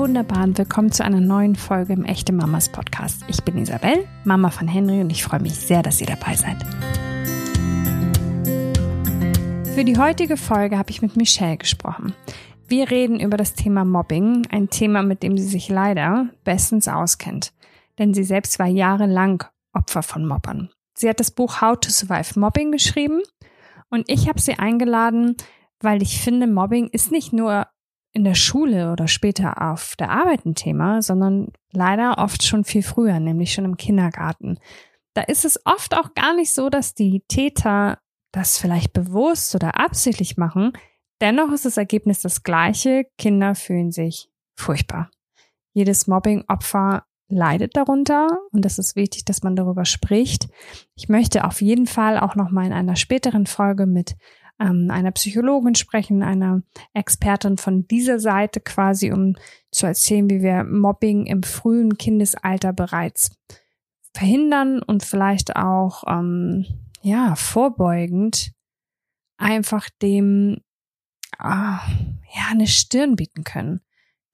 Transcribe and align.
wunderbar 0.00 0.44
und 0.44 0.56
willkommen 0.56 0.90
zu 0.90 1.04
einer 1.04 1.20
neuen 1.20 1.56
Folge 1.56 1.92
im 1.92 2.06
Echte 2.06 2.32
Mamas 2.32 2.70
Podcast. 2.70 3.22
Ich 3.28 3.42
bin 3.42 3.58
Isabel, 3.58 4.08
Mama 4.24 4.48
von 4.48 4.66
Henry 4.66 5.02
und 5.02 5.10
ich 5.10 5.22
freue 5.22 5.40
mich 5.40 5.52
sehr, 5.52 5.82
dass 5.82 6.00
ihr 6.00 6.06
dabei 6.06 6.34
seid. 6.36 6.56
Für 9.74 9.84
die 9.84 9.98
heutige 9.98 10.38
Folge 10.38 10.78
habe 10.78 10.88
ich 10.90 11.02
mit 11.02 11.16
Michelle 11.16 11.58
gesprochen. 11.58 12.14
Wir 12.66 12.90
reden 12.90 13.20
über 13.20 13.36
das 13.36 13.52
Thema 13.52 13.84
Mobbing, 13.84 14.46
ein 14.50 14.70
Thema, 14.70 15.02
mit 15.02 15.22
dem 15.22 15.36
sie 15.36 15.46
sich 15.46 15.68
leider 15.68 16.30
bestens 16.44 16.88
auskennt. 16.88 17.52
Denn 17.98 18.14
sie 18.14 18.24
selbst 18.24 18.58
war 18.58 18.68
jahrelang 18.68 19.44
Opfer 19.74 20.02
von 20.02 20.26
Mobbern. 20.26 20.70
Sie 20.94 21.10
hat 21.10 21.20
das 21.20 21.30
Buch 21.30 21.60
How 21.60 21.78
to 21.78 21.90
Survive 21.90 22.40
Mobbing 22.40 22.72
geschrieben 22.72 23.20
und 23.90 24.08
ich 24.08 24.30
habe 24.30 24.40
sie 24.40 24.58
eingeladen, 24.58 25.36
weil 25.80 26.00
ich 26.00 26.22
finde, 26.22 26.46
Mobbing 26.46 26.88
ist 26.88 27.12
nicht 27.12 27.34
nur 27.34 27.66
in 28.12 28.24
der 28.24 28.34
Schule 28.34 28.92
oder 28.92 29.08
später 29.08 29.70
auf 29.70 29.94
der 29.96 30.10
Arbeit 30.10 30.44
ein 30.44 30.54
Thema, 30.54 31.02
sondern 31.02 31.52
leider 31.72 32.18
oft 32.18 32.42
schon 32.42 32.64
viel 32.64 32.82
früher, 32.82 33.20
nämlich 33.20 33.52
schon 33.52 33.64
im 33.64 33.76
Kindergarten. 33.76 34.58
Da 35.14 35.22
ist 35.22 35.44
es 35.44 35.60
oft 35.64 35.96
auch 35.96 36.14
gar 36.14 36.34
nicht 36.34 36.52
so, 36.52 36.70
dass 36.70 36.94
die 36.94 37.22
Täter 37.28 37.98
das 38.32 38.58
vielleicht 38.58 38.92
bewusst 38.92 39.54
oder 39.54 39.78
absichtlich 39.78 40.36
machen. 40.36 40.72
Dennoch 41.20 41.52
ist 41.52 41.64
das 41.64 41.76
Ergebnis 41.76 42.20
das 42.20 42.42
gleiche. 42.42 43.04
Kinder 43.18 43.54
fühlen 43.54 43.92
sich 43.92 44.28
furchtbar. 44.56 45.10
Jedes 45.72 46.06
Mobbing-Opfer 46.06 47.04
leidet 47.28 47.76
darunter 47.76 48.40
und 48.50 48.66
es 48.66 48.78
ist 48.78 48.96
wichtig, 48.96 49.24
dass 49.24 49.42
man 49.42 49.54
darüber 49.54 49.84
spricht. 49.84 50.48
Ich 50.96 51.08
möchte 51.08 51.44
auf 51.44 51.60
jeden 51.60 51.86
Fall 51.86 52.18
auch 52.18 52.34
noch 52.34 52.50
mal 52.50 52.66
in 52.66 52.72
einer 52.72 52.96
späteren 52.96 53.46
Folge 53.46 53.86
mit 53.86 54.16
ähm, 54.60 54.90
einer 54.90 55.10
Psychologin 55.12 55.74
sprechen, 55.74 56.22
einer 56.22 56.62
Expertin 56.94 57.56
von 57.56 57.86
dieser 57.88 58.20
Seite 58.20 58.60
quasi, 58.60 59.12
um 59.12 59.36
zu 59.70 59.86
erzählen, 59.86 60.28
wie 60.28 60.42
wir 60.42 60.64
Mobbing 60.64 61.26
im 61.26 61.42
frühen 61.42 61.96
Kindesalter 61.96 62.72
bereits 62.72 63.30
verhindern 64.14 64.82
und 64.82 65.04
vielleicht 65.04 65.56
auch 65.56 66.04
ähm, 66.06 66.66
ja 67.02 67.34
vorbeugend 67.36 68.52
einfach 69.38 69.88
dem 70.02 70.58
äh, 71.38 71.44
ja 71.44 72.48
eine 72.50 72.66
Stirn 72.66 73.16
bieten 73.16 73.44
können 73.44 73.80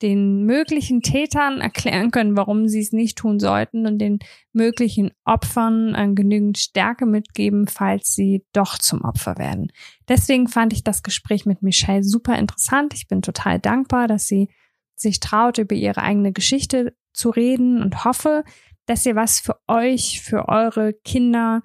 den 0.01 0.45
möglichen 0.45 1.01
Tätern 1.01 1.59
erklären 1.59 2.11
können, 2.11 2.37
warum 2.37 2.67
sie 2.67 2.79
es 2.79 2.91
nicht 2.91 3.17
tun 3.17 3.39
sollten 3.39 3.87
und 3.87 3.97
den 3.99 4.19
möglichen 4.53 5.11
Opfern 5.25 5.95
äh, 5.95 6.13
genügend 6.13 6.57
Stärke 6.57 7.05
mitgeben, 7.05 7.67
falls 7.67 8.13
sie 8.13 8.45
doch 8.53 8.77
zum 8.77 9.01
Opfer 9.01 9.37
werden. 9.37 9.71
Deswegen 10.07 10.47
fand 10.47 10.73
ich 10.73 10.83
das 10.83 11.03
Gespräch 11.03 11.45
mit 11.45 11.63
Michelle 11.63 12.03
super 12.03 12.37
interessant. 12.37 12.93
Ich 12.93 13.07
bin 13.07 13.21
total 13.21 13.59
dankbar, 13.59 14.07
dass 14.07 14.27
sie 14.27 14.49
sich 14.95 15.19
traut, 15.19 15.57
über 15.57 15.75
ihre 15.75 16.01
eigene 16.01 16.31
Geschichte 16.31 16.95
zu 17.13 17.29
reden 17.29 17.81
und 17.81 18.03
hoffe, 18.03 18.43
dass 18.85 19.05
ihr 19.05 19.15
was 19.15 19.39
für 19.39 19.57
euch, 19.67 20.21
für 20.21 20.47
eure 20.47 20.93
Kinder 20.93 21.61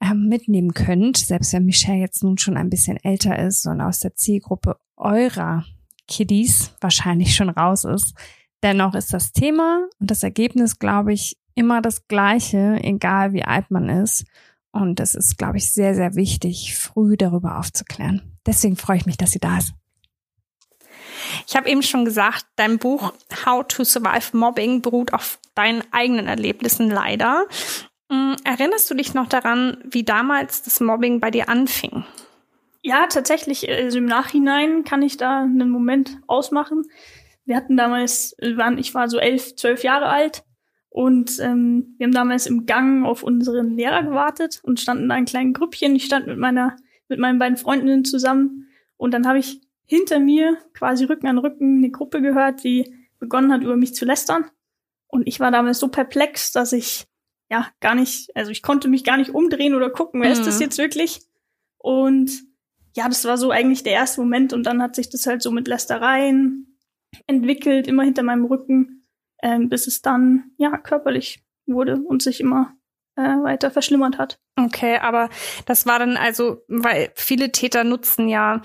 äh, 0.00 0.14
mitnehmen 0.14 0.74
könnt, 0.74 1.16
selbst 1.16 1.52
wenn 1.52 1.64
Michelle 1.64 1.98
jetzt 1.98 2.22
nun 2.22 2.38
schon 2.38 2.56
ein 2.56 2.70
bisschen 2.70 2.96
älter 3.02 3.38
ist 3.38 3.66
und 3.66 3.80
aus 3.80 4.00
der 4.00 4.14
Zielgruppe 4.14 4.76
eurer 4.96 5.64
Kiddies 6.08 6.72
wahrscheinlich 6.80 7.34
schon 7.34 7.50
raus 7.50 7.84
ist. 7.84 8.14
Dennoch 8.62 8.94
ist 8.94 9.12
das 9.12 9.32
Thema 9.32 9.88
und 9.98 10.10
das 10.10 10.22
Ergebnis, 10.22 10.78
glaube 10.78 11.12
ich, 11.12 11.36
immer 11.54 11.82
das 11.82 12.06
gleiche, 12.06 12.78
egal 12.82 13.32
wie 13.32 13.44
alt 13.44 13.70
man 13.70 13.88
ist. 13.88 14.24
Und 14.70 15.00
es 15.00 15.14
ist, 15.14 15.36
glaube 15.36 15.58
ich, 15.58 15.70
sehr, 15.70 15.94
sehr 15.94 16.14
wichtig, 16.14 16.76
früh 16.76 17.16
darüber 17.16 17.58
aufzuklären. 17.58 18.38
Deswegen 18.46 18.76
freue 18.76 18.96
ich 18.96 19.06
mich, 19.06 19.16
dass 19.16 19.32
sie 19.32 19.38
da 19.38 19.58
ist. 19.58 19.74
Ich 21.46 21.56
habe 21.56 21.68
eben 21.68 21.82
schon 21.82 22.04
gesagt, 22.04 22.46
dein 22.56 22.78
Buch 22.78 23.12
How 23.44 23.64
to 23.66 23.84
Survive 23.84 24.36
Mobbing 24.36 24.82
beruht 24.82 25.12
auf 25.12 25.38
deinen 25.54 25.82
eigenen 25.92 26.26
Erlebnissen 26.26 26.90
leider. 26.90 27.46
Hm, 28.10 28.36
erinnerst 28.44 28.90
du 28.90 28.94
dich 28.94 29.14
noch 29.14 29.28
daran, 29.28 29.78
wie 29.84 30.04
damals 30.04 30.62
das 30.62 30.80
Mobbing 30.80 31.20
bei 31.20 31.30
dir 31.30 31.48
anfing? 31.48 32.04
Ja, 32.82 33.06
tatsächlich, 33.06 33.70
also 33.70 33.98
im 33.98 34.06
Nachhinein 34.06 34.82
kann 34.82 35.02
ich 35.02 35.16
da 35.16 35.42
einen 35.42 35.70
Moment 35.70 36.18
ausmachen. 36.26 36.82
Wir 37.44 37.56
hatten 37.56 37.76
damals, 37.76 38.34
waren, 38.40 38.76
ich 38.76 38.92
war 38.94 39.08
so 39.08 39.18
elf, 39.18 39.54
zwölf 39.54 39.84
Jahre 39.84 40.06
alt 40.06 40.44
und 40.88 41.38
ähm, 41.40 41.94
wir 41.96 42.06
haben 42.06 42.12
damals 42.12 42.46
im 42.46 42.66
Gang 42.66 43.06
auf 43.06 43.22
unseren 43.22 43.76
Lehrer 43.76 44.02
gewartet 44.02 44.60
und 44.64 44.80
standen 44.80 45.08
da 45.08 45.16
in 45.16 45.24
kleinen 45.24 45.52
Grüppchen. 45.52 45.94
Ich 45.94 46.04
stand 46.04 46.26
mit 46.26 46.38
meiner, 46.38 46.76
mit 47.08 47.20
meinen 47.20 47.38
beiden 47.38 47.56
Freundinnen 47.56 48.04
zusammen 48.04 48.68
und 48.96 49.14
dann 49.14 49.26
habe 49.26 49.38
ich 49.38 49.60
hinter 49.86 50.18
mir 50.18 50.58
quasi 50.74 51.04
Rücken 51.04 51.28
an 51.28 51.38
Rücken 51.38 51.78
eine 51.78 51.90
Gruppe 51.90 52.20
gehört, 52.20 52.64
die 52.64 52.92
begonnen 53.18 53.52
hat, 53.52 53.62
über 53.62 53.76
mich 53.76 53.94
zu 53.94 54.04
lästern. 54.04 54.44
Und 55.06 55.28
ich 55.28 55.38
war 55.38 55.50
damals 55.50 55.78
so 55.78 55.88
perplex, 55.88 56.50
dass 56.50 56.72
ich 56.72 57.04
ja 57.50 57.68
gar 57.80 57.94
nicht, 57.94 58.34
also 58.34 58.50
ich 58.50 58.62
konnte 58.62 58.88
mich 58.88 59.04
gar 59.04 59.18
nicht 59.18 59.30
umdrehen 59.30 59.74
oder 59.74 59.90
gucken, 59.90 60.20
wer 60.20 60.30
mhm. 60.30 60.32
ist 60.32 60.46
das 60.46 60.56
mhm. 60.56 60.62
jetzt 60.62 60.78
wirklich? 60.78 61.20
Und 61.78 62.30
ja, 62.94 63.08
das 63.08 63.24
war 63.24 63.38
so 63.38 63.50
eigentlich 63.50 63.82
der 63.82 63.92
erste 63.92 64.20
Moment 64.20 64.52
und 64.52 64.64
dann 64.64 64.82
hat 64.82 64.94
sich 64.94 65.08
das 65.10 65.26
halt 65.26 65.42
so 65.42 65.50
mit 65.50 65.68
Lästereien 65.68 66.78
entwickelt, 67.26 67.86
immer 67.86 68.02
hinter 68.02 68.22
meinem 68.22 68.44
Rücken, 68.44 69.06
äh, 69.38 69.58
bis 69.58 69.86
es 69.86 70.02
dann 70.02 70.52
ja 70.58 70.76
körperlich 70.78 71.42
wurde 71.66 71.96
und 71.96 72.22
sich 72.22 72.40
immer 72.40 72.74
äh, 73.16 73.22
weiter 73.22 73.70
verschlimmert 73.70 74.18
hat. 74.18 74.38
Okay, 74.56 74.98
aber 74.98 75.28
das 75.66 75.86
war 75.86 75.98
dann 75.98 76.16
also, 76.16 76.62
weil 76.68 77.10
viele 77.14 77.52
Täter 77.52 77.84
nutzen 77.84 78.28
ja 78.28 78.62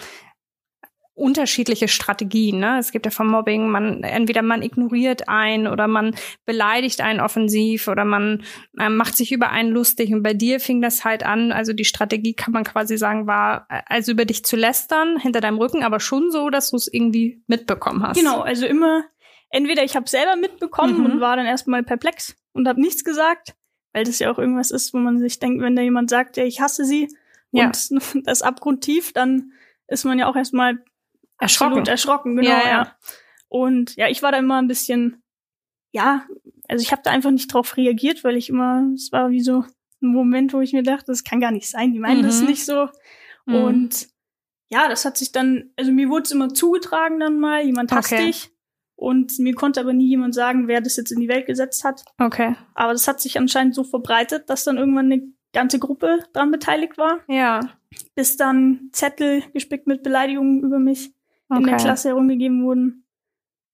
unterschiedliche 1.17 1.87
Strategien. 1.87 2.59
Ne? 2.59 2.77
Es 2.77 2.91
gibt 2.91 3.05
ja 3.05 3.11
vom 3.11 3.27
Mobbing, 3.27 3.69
man 3.69 4.03
entweder 4.03 4.43
man 4.43 4.61
ignoriert 4.61 5.27
einen 5.27 5.67
oder 5.67 5.87
man 5.87 6.15
beleidigt 6.45 7.01
einen 7.01 7.19
offensiv 7.19 7.87
oder 7.87 8.05
man 8.05 8.43
äh, 8.79 8.89
macht 8.89 9.17
sich 9.17 9.31
über 9.31 9.49
einen 9.49 9.71
lustig. 9.71 10.13
Und 10.13 10.21
bei 10.21 10.35
dir 10.35 10.59
fing 10.59 10.79
das 10.81 11.03
halt 11.03 11.23
an. 11.23 11.51
Also 11.51 11.73
die 11.73 11.85
Strategie 11.85 12.33
kann 12.33 12.53
man 12.53 12.63
quasi 12.63 12.97
sagen 12.97 13.25
war, 13.25 13.65
also 13.87 14.11
über 14.11 14.25
dich 14.25 14.45
zu 14.45 14.55
lästern 14.55 15.19
hinter 15.19 15.41
deinem 15.41 15.57
Rücken, 15.57 15.83
aber 15.83 15.99
schon 15.99 16.29
so, 16.29 16.51
dass 16.51 16.69
du 16.69 16.77
es 16.77 16.87
irgendwie 16.87 17.41
mitbekommen 17.47 18.03
hast. 18.03 18.17
Genau, 18.17 18.41
also 18.41 18.67
immer 18.67 19.03
entweder 19.49 19.83
ich 19.83 19.95
habe 19.95 20.07
selber 20.07 20.35
mitbekommen 20.35 20.99
mhm. 20.99 21.05
und 21.05 21.19
war 21.19 21.35
dann 21.35 21.47
erstmal 21.47 21.81
perplex 21.81 22.35
und 22.53 22.67
habe 22.67 22.79
nichts 22.79 23.03
gesagt, 23.03 23.55
weil 23.91 24.03
das 24.03 24.19
ja 24.19 24.31
auch 24.31 24.37
irgendwas 24.37 24.69
ist, 24.69 24.93
wo 24.93 24.99
man 24.99 25.17
sich 25.19 25.39
denkt, 25.39 25.63
wenn 25.63 25.75
da 25.75 25.81
jemand 25.81 26.11
sagt, 26.11 26.37
ja 26.37 26.43
ich 26.43 26.61
hasse 26.61 26.85
sie 26.85 27.07
ja. 27.51 27.65
und 27.65 27.89
das 28.27 28.43
abgrundtief, 28.43 29.13
dann 29.13 29.51
ist 29.87 30.05
man 30.05 30.19
ja 30.19 30.27
auch 30.27 30.35
erstmal 30.35 30.83
erschrocken. 31.39 31.71
Absolut 31.71 31.87
erschrocken, 31.87 32.35
genau, 32.35 32.49
ja, 32.49 32.59
ja. 32.59 32.69
ja. 32.69 32.97
Und 33.49 33.95
ja, 33.95 34.07
ich 34.09 34.21
war 34.21 34.31
da 34.31 34.37
immer 34.37 34.61
ein 34.61 34.67
bisschen, 34.67 35.23
ja, 35.91 36.25
also 36.67 36.81
ich 36.81 36.91
habe 36.91 37.01
da 37.03 37.11
einfach 37.11 37.31
nicht 37.31 37.53
drauf 37.53 37.77
reagiert, 37.77 38.23
weil 38.23 38.35
ich 38.35 38.49
immer, 38.49 38.85
es 38.93 39.11
war 39.11 39.29
wie 39.29 39.41
so 39.41 39.63
ein 40.01 40.09
Moment, 40.09 40.53
wo 40.53 40.61
ich 40.61 40.73
mir 40.73 40.83
dachte, 40.83 41.07
das 41.07 41.23
kann 41.23 41.39
gar 41.39 41.51
nicht 41.51 41.69
sein, 41.69 41.93
die 41.93 41.99
meinen 41.99 42.21
mhm. 42.21 42.25
das 42.25 42.41
nicht 42.41 42.65
so. 42.65 42.89
Mhm. 43.45 43.55
Und 43.55 44.07
ja, 44.69 44.89
das 44.89 45.05
hat 45.05 45.17
sich 45.17 45.31
dann, 45.31 45.71
also 45.77 45.91
mir 45.91 46.09
wurde 46.09 46.23
es 46.23 46.31
immer 46.31 46.53
zugetragen 46.53 47.19
dann 47.19 47.39
mal, 47.39 47.63
jemand 47.63 47.91
hasst 47.91 48.11
okay. 48.11 48.27
dich. 48.27 48.51
Und 48.95 49.37
mir 49.37 49.53
konnte 49.53 49.79
aber 49.79 49.93
nie 49.93 50.07
jemand 50.07 50.33
sagen, 50.33 50.67
wer 50.67 50.81
das 50.81 50.95
jetzt 50.97 51.11
in 51.11 51.19
die 51.19 51.27
Welt 51.27 51.45
gesetzt 51.45 51.83
hat. 51.83 52.03
Okay. 52.19 52.55
Aber 52.73 52.93
das 52.93 53.07
hat 53.07 53.21
sich 53.21 53.37
anscheinend 53.37 53.75
so 53.75 53.83
verbreitet, 53.83 54.49
dass 54.49 54.63
dann 54.63 54.77
irgendwann 54.77 55.11
eine 55.11 55.21
ganze 55.53 55.77
Gruppe 55.77 56.19
dran 56.33 56.49
beteiligt 56.49 56.97
war. 56.97 57.19
Ja. 57.27 57.59
Bis 58.15 58.37
dann 58.37 58.89
Zettel 58.91 59.43
gespickt 59.53 59.85
mit 59.85 60.01
Beleidigungen 60.01 60.63
über 60.63 60.79
mich 60.79 61.11
okay. 61.49 61.59
in 61.61 61.67
der 61.67 61.77
Klasse 61.77 62.09
herumgegeben 62.09 62.63
wurden. 62.63 63.05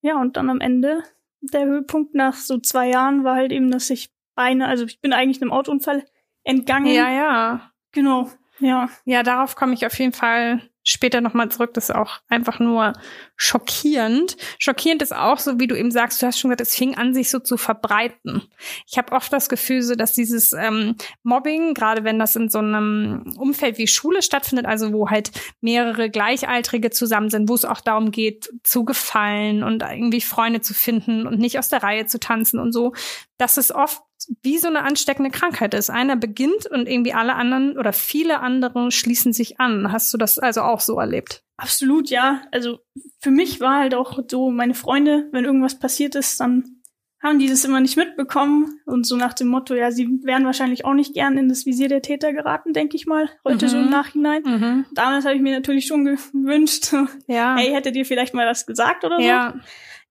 Ja, 0.01 0.19
und 0.19 0.37
dann 0.37 0.49
am 0.49 0.59
Ende, 0.59 1.03
der 1.41 1.65
Höhepunkt 1.65 2.13
nach 2.13 2.35
so 2.35 2.59
zwei 2.59 2.89
Jahren 2.89 3.23
war 3.23 3.35
halt 3.35 3.51
eben, 3.51 3.71
dass 3.71 3.89
ich 3.89 4.13
Beine, 4.35 4.67
also 4.67 4.85
ich 4.85 4.99
bin 4.99 5.13
eigentlich 5.13 5.41
einem 5.41 5.51
Autounfall 5.51 6.05
entgangen. 6.43 6.87
Ja, 6.87 7.09
ja. 7.09 7.71
Genau, 7.91 8.29
ja. 8.59 8.89
Ja, 9.05 9.23
darauf 9.23 9.55
komme 9.55 9.73
ich 9.73 9.85
auf 9.85 9.97
jeden 9.99 10.13
Fall 10.13 10.61
später 10.83 11.21
nochmal 11.21 11.49
zurück. 11.49 11.73
Das 11.73 11.89
ist 11.89 11.95
auch 11.95 12.19
einfach 12.29 12.59
nur 12.59 12.93
schockierend. 13.35 14.37
Schockierend 14.59 15.01
ist 15.01 15.15
auch 15.15 15.39
so, 15.39 15.59
wie 15.59 15.67
du 15.67 15.77
eben 15.77 15.91
sagst, 15.91 16.21
du 16.21 16.27
hast 16.27 16.39
schon 16.39 16.49
gesagt, 16.49 16.61
es 16.61 16.75
fing 16.75 16.95
an, 16.95 17.13
sich 17.13 17.29
so 17.29 17.39
zu 17.39 17.57
verbreiten. 17.57 18.43
Ich 18.87 18.97
habe 18.97 19.13
oft 19.13 19.31
das 19.31 19.49
Gefühl, 19.49 19.81
so 19.81 19.95
dass 19.95 20.13
dieses 20.13 20.53
ähm, 20.53 20.95
Mobbing, 21.23 21.73
gerade 21.73 22.03
wenn 22.03 22.19
das 22.19 22.35
in 22.35 22.49
so 22.49 22.59
einem 22.59 23.33
Umfeld 23.37 23.77
wie 23.77 23.87
Schule 23.87 24.21
stattfindet, 24.21 24.65
also 24.65 24.93
wo 24.93 25.09
halt 25.09 25.31
mehrere 25.61 26.09
Gleichaltrige 26.09 26.89
zusammen 26.91 27.29
sind, 27.29 27.49
wo 27.49 27.55
es 27.55 27.65
auch 27.65 27.81
darum 27.81 28.11
geht, 28.11 28.49
zu 28.63 28.85
gefallen 28.85 29.63
und 29.63 29.81
irgendwie 29.83 30.21
Freunde 30.21 30.61
zu 30.61 30.73
finden 30.73 31.27
und 31.27 31.39
nicht 31.39 31.57
aus 31.59 31.69
der 31.69 31.83
Reihe 31.83 32.05
zu 32.05 32.19
tanzen 32.19 32.59
und 32.59 32.71
so, 32.71 32.93
dass 33.37 33.57
es 33.57 33.73
oft 33.73 34.01
wie 34.41 34.57
so 34.57 34.67
eine 34.67 34.83
ansteckende 34.83 35.31
Krankheit 35.31 35.73
ist. 35.73 35.89
Einer 35.89 36.15
beginnt 36.15 36.65
und 36.69 36.87
irgendwie 36.87 37.13
alle 37.13 37.35
anderen 37.35 37.77
oder 37.77 37.93
viele 37.93 38.39
andere 38.39 38.91
schließen 38.91 39.33
sich 39.33 39.59
an. 39.59 39.91
Hast 39.91 40.13
du 40.13 40.17
das 40.17 40.39
also 40.39 40.61
auch 40.61 40.79
so 40.79 40.99
erlebt? 40.99 41.43
Absolut, 41.57 42.09
ja. 42.09 42.41
Also 42.51 42.79
für 43.21 43.31
mich 43.31 43.59
war 43.59 43.79
halt 43.79 43.95
auch 43.95 44.19
so, 44.29 44.49
meine 44.51 44.73
Freunde, 44.73 45.27
wenn 45.31 45.45
irgendwas 45.45 45.79
passiert 45.79 46.15
ist, 46.15 46.39
dann 46.39 46.79
haben 47.21 47.39
die 47.39 47.47
das 47.47 47.63
immer 47.63 47.79
nicht 47.79 47.95
mitbekommen 47.95 48.81
und 48.85 49.05
so 49.05 49.15
nach 49.15 49.31
dem 49.33 49.47
Motto, 49.47 49.73
ja, 49.75 49.91
sie 49.91 50.19
wären 50.23 50.43
wahrscheinlich 50.43 50.83
auch 50.83 50.93
nicht 50.93 51.13
gern 51.13 51.37
in 51.37 51.47
das 51.47 51.65
Visier 51.65 51.87
der 51.87 52.01
Täter 52.01 52.33
geraten, 52.33 52.73
denke 52.73 52.97
ich 52.97 53.05
mal, 53.05 53.29
heute 53.45 53.65
Mhm. 53.65 53.69
so 53.69 53.77
im 53.77 53.89
Nachhinein. 53.89 54.43
Mhm. 54.43 54.85
Damals 54.93 55.23
habe 55.23 55.33
ich 55.35 55.41
mir 55.41 55.53
natürlich 55.53 55.87
schon 55.87 56.03
gewünscht, 56.03 56.93
Ja. 57.27 57.55
hey, 57.57 57.71
hättet 57.71 57.95
ihr 57.95 58.05
vielleicht 58.05 58.33
mal 58.33 58.45
was 58.45 58.65
gesagt 58.65 59.05
oder 59.05 59.17
so? 59.19 59.23
ja. 59.23 59.53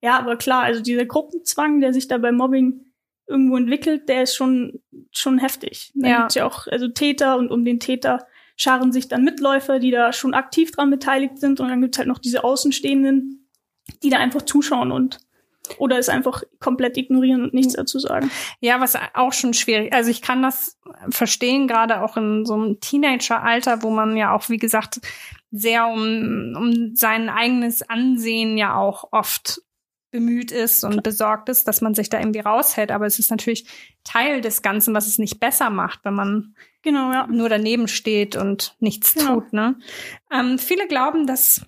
Ja, 0.01 0.17
aber 0.19 0.35
klar, 0.37 0.63
also 0.63 0.81
dieser 0.81 1.05
Gruppenzwang, 1.05 1.79
der 1.79 1.93
sich 1.93 2.07
da 2.09 2.17
beim 2.17 2.35
Mobbing 2.35 2.81
irgendwo 3.27 3.57
entwickelt, 3.57 4.09
der 4.09 4.23
ist 4.23 4.35
schon, 4.35 4.81
schon 5.11 5.39
heftig. 5.39 5.91
Da 5.95 6.07
Ja. 6.07 6.17
gibt's 6.19 6.35
ja 6.35 6.45
auch 6.45 6.67
also 6.67 6.87
Täter 6.89 7.37
und 7.37 7.51
um 7.51 7.63
den 7.65 7.79
Täter 7.79 8.25
scharen 8.55 8.91
sich 8.91 9.07
dann 9.07 9.23
Mitläufer, 9.23 9.79
die 9.79 9.91
da 9.91 10.13
schon 10.13 10.33
aktiv 10.33 10.71
dran 10.71 10.89
beteiligt 10.89 11.39
sind 11.39 11.59
und 11.59 11.69
dann 11.69 11.81
gibt's 11.81 11.97
halt 11.97 12.07
noch 12.07 12.19
diese 12.19 12.43
Außenstehenden, 12.43 13.47
die 14.03 14.09
da 14.09 14.17
einfach 14.17 14.43
zuschauen 14.43 14.91
und 14.91 15.19
oder 15.77 15.97
es 15.97 16.09
einfach 16.09 16.43
komplett 16.59 16.97
ignorieren 16.97 17.43
und 17.43 17.53
nichts 17.53 17.73
dazu 17.73 17.97
sagen. 17.97 18.29
Ja, 18.59 18.81
was 18.81 18.97
auch 19.13 19.31
schon 19.31 19.53
schwierig. 19.53 19.93
Also 19.93 20.09
ich 20.11 20.21
kann 20.21 20.41
das 20.41 20.77
verstehen, 21.09 21.67
gerade 21.69 22.01
auch 22.01 22.17
in 22.17 22.45
so 22.45 22.53
einem 22.53 22.79
Teenageralter, 22.81 23.81
wo 23.81 23.89
man 23.89 24.17
ja 24.17 24.35
auch, 24.35 24.49
wie 24.49 24.57
gesagt, 24.57 24.99
sehr 25.51 25.87
um, 25.87 26.53
um 26.57 26.95
sein 26.95 27.29
eigenes 27.29 27.81
Ansehen 27.81 28.57
ja 28.57 28.75
auch 28.75 29.07
oft 29.11 29.61
bemüht 30.13 30.51
ist 30.51 30.85
und 30.85 31.03
besorgt 31.03 31.49
ist, 31.49 31.67
dass 31.67 31.81
man 31.81 31.93
sich 31.95 32.07
da 32.07 32.19
irgendwie 32.19 32.39
raushält. 32.39 32.91
Aber 32.91 33.05
es 33.05 33.19
ist 33.19 33.31
natürlich 33.31 33.67
Teil 34.05 34.39
des 34.39 34.61
Ganzen, 34.61 34.93
was 34.93 35.07
es 35.07 35.17
nicht 35.17 35.39
besser 35.41 35.69
macht, 35.69 35.99
wenn 36.05 36.13
man 36.13 36.55
Genau, 36.83 37.11
ja. 37.11 37.27
nur 37.27 37.49
daneben 37.49 37.87
steht 37.89 38.35
und 38.37 38.75
nichts 38.79 39.13
Genau. 39.15 39.41
tut. 39.41 39.51
Ne? 39.53 39.77
Ähm, 40.31 40.59
viele 40.59 40.87
glauben, 40.87 41.25
dass 41.27 41.65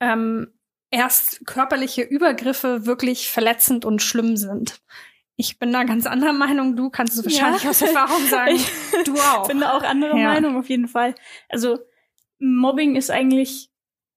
ähm, 0.00 0.48
erst 0.90 1.44
körperliche 1.46 2.02
Übergriffe 2.02 2.86
wirklich 2.86 3.28
verletzend 3.30 3.84
und 3.84 4.02
schlimm 4.02 4.36
sind. 4.36 4.80
Ich 5.36 5.58
bin 5.58 5.72
da 5.72 5.82
ganz 5.84 6.06
anderer 6.06 6.32
Meinung. 6.32 6.76
Du 6.76 6.90
kannst 6.90 7.18
es 7.18 7.24
wahrscheinlich 7.24 7.64
Ja. 7.64 7.70
aus 7.70 7.82
Erfahrung 7.82 8.24
sagen. 8.28 8.54
Ich 8.96 9.04
du 9.04 9.14
auch. 9.16 9.48
bin 9.48 9.60
da 9.60 9.72
auch 9.76 9.82
anderer 9.82 10.16
Ja. 10.16 10.32
Meinung 10.32 10.56
auf 10.56 10.68
jeden 10.68 10.88
Fall. 10.88 11.14
Also 11.48 11.78
Mobbing 12.38 12.94
ist 12.96 13.10
eigentlich, 13.10 13.68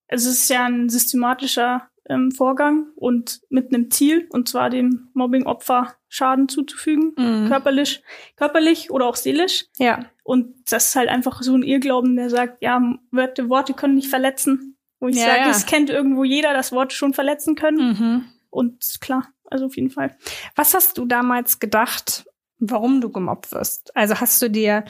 also 0.08 0.30
es 0.30 0.44
ist 0.44 0.50
ja 0.50 0.66
ein 0.66 0.90
systematischer 0.90 1.90
ähm, 2.10 2.32
Vorgang 2.32 2.88
und 2.96 3.42
mit 3.50 3.74
einem 3.74 3.92
Ziel, 3.92 4.28
und 4.32 4.48
zwar 4.50 4.70
dem 4.70 5.10
Mobbing-Opfer 5.14 5.96
Schaden 6.10 6.48
zuzufügen, 6.48 7.14
Mhm. 7.18 7.48
körperlich, 7.50 8.02
körperlich 8.38 8.92
oder 8.92 9.06
auch 9.08 9.16
seelisch. 9.18 9.66
Ja. 9.78 10.06
Und 10.24 10.54
das 10.72 10.88
ist 10.88 10.96
halt 10.96 11.10
einfach 11.10 11.42
so 11.42 11.54
ein 11.56 11.64
Irrglauben, 11.64 12.16
der 12.16 12.30
sagt, 12.30 12.62
ja, 12.62 12.82
Worte, 13.12 13.50
Worte 13.50 13.74
können 13.74 13.96
nicht 13.96 14.08
verletzen. 14.10 14.78
Wo 15.00 15.08
ich 15.10 15.16
Ja, 15.18 15.26
sage, 15.26 15.40
ja. 15.42 15.50
es 15.50 15.66
kennt 15.66 15.90
irgendwo 15.90 16.24
jeder, 16.24 16.54
dass 16.54 16.72
Worte 16.72 16.96
schon 16.96 17.14
verletzen 17.14 17.56
können. 17.56 17.90
Mhm. 17.92 18.26
Und 18.50 19.00
klar, 19.02 19.28
also 19.46 19.66
auf 19.66 19.76
jeden 19.76 19.90
Fall. 19.92 20.16
Was 20.56 20.74
hast 20.74 20.98
du 20.98 21.06
damals 21.06 21.60
gedacht, 21.60 22.26
warum 22.58 23.02
du 23.02 23.12
gemobbt 23.12 23.52
wirst? 23.52 23.96
Also 23.96 24.20
hast 24.20 24.42
du 24.42 24.50
dir 24.50 24.86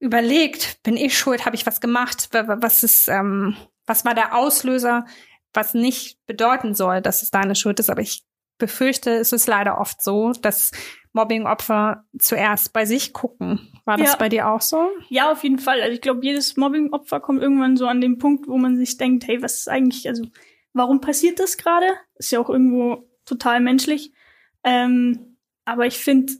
überlegt, 0.00 0.82
bin 0.82 0.96
ich 0.96 1.16
schuld, 1.16 1.44
habe 1.44 1.56
ich 1.56 1.66
was 1.66 1.80
gemacht? 1.80 2.28
Wa- 2.32 2.46
wa- 2.48 2.58
Was 2.60 2.82
ist, 2.82 3.08
ähm, 3.08 3.56
was 3.86 4.04
war 4.04 4.14
der 4.14 4.36
Auslöser, 4.36 5.06
was 5.54 5.74
nicht 5.74 6.18
bedeuten 6.26 6.74
soll, 6.74 7.00
dass 7.00 7.22
es 7.22 7.30
deine 7.30 7.54
Schuld 7.54 7.80
ist? 7.80 7.90
Aber 7.90 8.00
ich 8.00 8.24
befürchte, 8.58 9.10
es 9.12 9.32
ist 9.32 9.46
leider 9.46 9.80
oft 9.80 10.02
so, 10.02 10.32
dass 10.32 10.72
Mobbing-Opfer 11.12 12.04
zuerst 12.18 12.72
bei 12.72 12.84
sich 12.84 13.12
gucken. 13.12 13.72
War 13.84 13.96
das 13.96 14.12
Ja. 14.12 14.16
bei 14.16 14.28
dir 14.28 14.48
auch 14.48 14.60
so? 14.60 14.90
Ja, 15.08 15.30
auf 15.32 15.42
jeden 15.42 15.58
Fall. 15.58 15.80
Also 15.80 15.94
ich 15.94 16.00
glaube, 16.00 16.24
jedes 16.24 16.56
Mobbing-Opfer 16.56 17.20
kommt 17.20 17.42
irgendwann 17.42 17.76
so 17.76 17.86
an 17.86 18.00
den 18.00 18.18
Punkt, 18.18 18.48
wo 18.48 18.58
man 18.58 18.76
sich 18.76 18.96
denkt, 18.96 19.26
hey, 19.26 19.40
was 19.42 19.60
ist 19.60 19.68
eigentlich, 19.68 20.08
also 20.08 20.24
warum 20.72 21.00
passiert 21.00 21.38
das 21.40 21.56
gerade? 21.56 21.86
Ist 22.16 22.30
ja 22.32 22.40
auch 22.40 22.50
irgendwo 22.50 23.08
total 23.24 23.60
menschlich. 23.60 24.12
Ähm, 24.64 25.36
aber 25.64 25.86
ich 25.86 25.98
finde, 25.98 26.32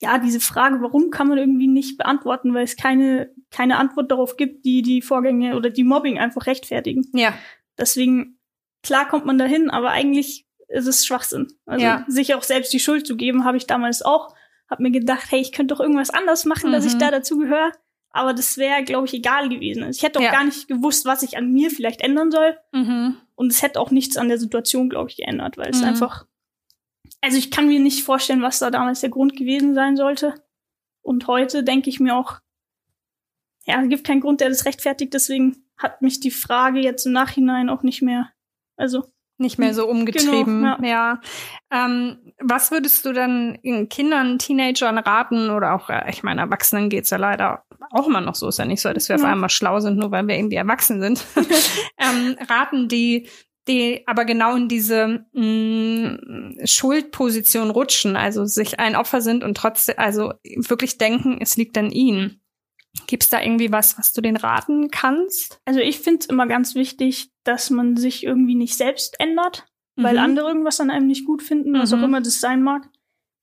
ja, 0.00 0.18
diese 0.18 0.40
Frage, 0.40 0.80
warum 0.80 1.10
kann 1.10 1.28
man 1.28 1.38
irgendwie 1.38 1.66
nicht 1.66 1.98
beantworten, 1.98 2.54
weil 2.54 2.64
es 2.64 2.76
keine, 2.76 3.32
keine 3.50 3.78
Antwort 3.78 4.10
darauf 4.10 4.36
gibt, 4.36 4.64
die 4.64 4.82
die 4.82 5.02
Vorgänge 5.02 5.56
oder 5.56 5.70
die 5.70 5.84
Mobbing 5.84 6.18
einfach 6.18 6.46
rechtfertigen. 6.46 7.06
Ja. 7.12 7.34
Deswegen, 7.78 8.38
klar 8.82 9.08
kommt 9.08 9.24
man 9.26 9.38
dahin, 9.38 9.70
aber 9.70 9.90
eigentlich 9.90 10.46
ist 10.68 10.86
es 10.86 11.06
Schwachsinn. 11.06 11.48
Also 11.66 11.84
Ja. 11.84 12.04
sich 12.08 12.34
auch 12.34 12.42
selbst 12.42 12.72
die 12.72 12.80
Schuld 12.80 13.06
zu 13.06 13.16
geben, 13.16 13.44
habe 13.44 13.56
ich 13.56 13.66
damals 13.66 14.02
auch. 14.02 14.34
Hab 14.68 14.80
mir 14.80 14.90
gedacht, 14.90 15.26
hey, 15.30 15.40
ich 15.40 15.52
könnte 15.52 15.74
doch 15.74 15.80
irgendwas 15.80 16.10
anders 16.10 16.44
machen, 16.44 16.72
dass 16.72 16.84
ich 16.84 16.94
Mhm. 16.94 16.98
da 16.98 17.10
dazu 17.10 17.38
gehöre. 17.38 17.72
Aber 18.10 18.34
das 18.34 18.56
wäre, 18.58 18.82
glaube 18.84 19.06
ich, 19.06 19.14
egal 19.14 19.48
gewesen. 19.48 19.82
Also 19.82 19.96
ich 19.96 20.02
hätte 20.02 20.18
auch 20.18 20.22
Ja. 20.24 20.32
gar 20.32 20.44
nicht 20.44 20.68
gewusst, 20.68 21.06
was 21.06 21.22
ich 21.22 21.36
an 21.38 21.52
mir 21.52 21.70
vielleicht 21.70 22.00
ändern 22.02 22.30
soll. 22.30 22.58
Mhm. 22.72 23.16
Und 23.34 23.52
es 23.52 23.62
hätte 23.62 23.80
auch 23.80 23.90
nichts 23.90 24.16
an 24.16 24.28
der 24.28 24.38
Situation, 24.38 24.90
glaube 24.90 25.08
ich, 25.10 25.16
geändert, 25.16 25.56
weil 25.56 25.70
es 25.70 25.78
Mhm. 25.80 25.88
einfach. 25.88 26.26
Also 27.20 27.38
ich 27.38 27.50
kann 27.50 27.68
mir 27.68 27.80
nicht 27.80 28.02
vorstellen, 28.04 28.42
was 28.42 28.58
da 28.58 28.70
damals 28.70 29.00
der 29.00 29.10
Grund 29.10 29.36
gewesen 29.36 29.74
sein 29.74 29.96
sollte. 29.96 30.34
Und 31.02 31.26
heute 31.26 31.62
denke 31.64 31.88
ich 31.88 32.00
mir 32.00 32.14
auch, 32.16 32.40
ja, 33.64 33.80
es 33.82 33.88
gibt 33.88 34.04
keinen 34.06 34.20
Grund, 34.20 34.40
der 34.40 34.48
das 34.50 34.64
rechtfertigt. 34.66 35.14
Deswegen 35.14 35.67
hat 35.78 36.02
mich 36.02 36.20
die 36.20 36.30
Frage 36.30 36.80
jetzt 36.80 37.06
im 37.06 37.12
Nachhinein 37.12 37.68
auch 37.70 37.82
nicht 37.82 38.02
mehr. 38.02 38.30
Also 38.76 39.04
Nicht 39.38 39.58
mehr 39.58 39.72
so 39.74 39.88
umgetrieben. 39.88 40.62
Genau, 40.62 40.76
ja. 40.82 41.20
Ähm, 41.72 42.32
was 42.40 42.70
würdest 42.70 43.04
du 43.06 43.12
dann 43.12 43.54
in 43.62 43.88
Kindern, 43.88 44.38
Teenagern 44.38 44.98
raten 44.98 45.50
oder 45.50 45.74
auch, 45.74 45.88
äh, 45.90 46.10
ich 46.10 46.22
meine, 46.22 46.40
Erwachsenen 46.42 46.88
geht's 46.90 47.10
ja 47.10 47.16
leider 47.18 47.64
auch 47.90 48.06
immer 48.08 48.20
noch 48.20 48.34
so. 48.34 48.48
Ist 48.48 48.58
ja 48.58 48.64
nicht 48.64 48.80
so, 48.80 48.92
dass 48.92 49.08
wir 49.08 49.16
auf 49.16 49.22
Ja. 49.22 49.28
einmal 49.32 49.50
schlau 49.50 49.80
sind, 49.80 49.96
nur 49.98 50.10
weil 50.10 50.26
wir 50.26 50.36
irgendwie 50.36 50.56
erwachsen 50.56 51.00
sind. 51.00 51.24
ähm, 51.98 52.36
raten 52.48 52.88
die, 52.88 53.28
die 53.68 54.02
aber 54.06 54.24
genau 54.24 54.56
in 54.56 54.68
diese 54.68 55.26
mh, 55.32 56.66
Schuldposition 56.66 57.70
rutschen, 57.70 58.16
also 58.16 58.44
sich 58.44 58.80
ein 58.80 58.96
Opfer 58.96 59.20
sind 59.20 59.44
und 59.44 59.56
trotzdem, 59.56 59.96
also 59.98 60.32
wirklich 60.44 60.98
denken, 60.98 61.38
es 61.40 61.56
liegt 61.56 61.76
an 61.78 61.90
ihnen. 61.90 62.40
Gibt's 63.06 63.30
da 63.30 63.40
irgendwie 63.42 63.72
was, 63.72 63.98
was 63.98 64.12
du 64.12 64.20
denen 64.20 64.36
raten 64.36 64.90
kannst? 64.90 65.60
Also 65.64 65.80
ich 65.80 65.98
finde 66.00 66.20
es 66.20 66.26
immer 66.26 66.46
ganz 66.46 66.74
wichtig, 66.74 67.30
dass 67.44 67.70
man 67.70 67.96
sich 67.96 68.24
irgendwie 68.24 68.54
nicht 68.54 68.76
selbst 68.76 69.18
ändert, 69.20 69.66
weil 69.96 70.14
Mhm. 70.14 70.20
andere 70.20 70.48
irgendwas 70.48 70.80
an 70.80 70.90
einem 70.90 71.06
nicht 71.06 71.24
gut 71.24 71.42
finden, 71.42 71.72
was 71.74 71.92
Mhm. 71.92 71.98
auch 71.98 72.04
immer 72.04 72.20
das 72.20 72.40
sein 72.40 72.62
mag. 72.62 72.88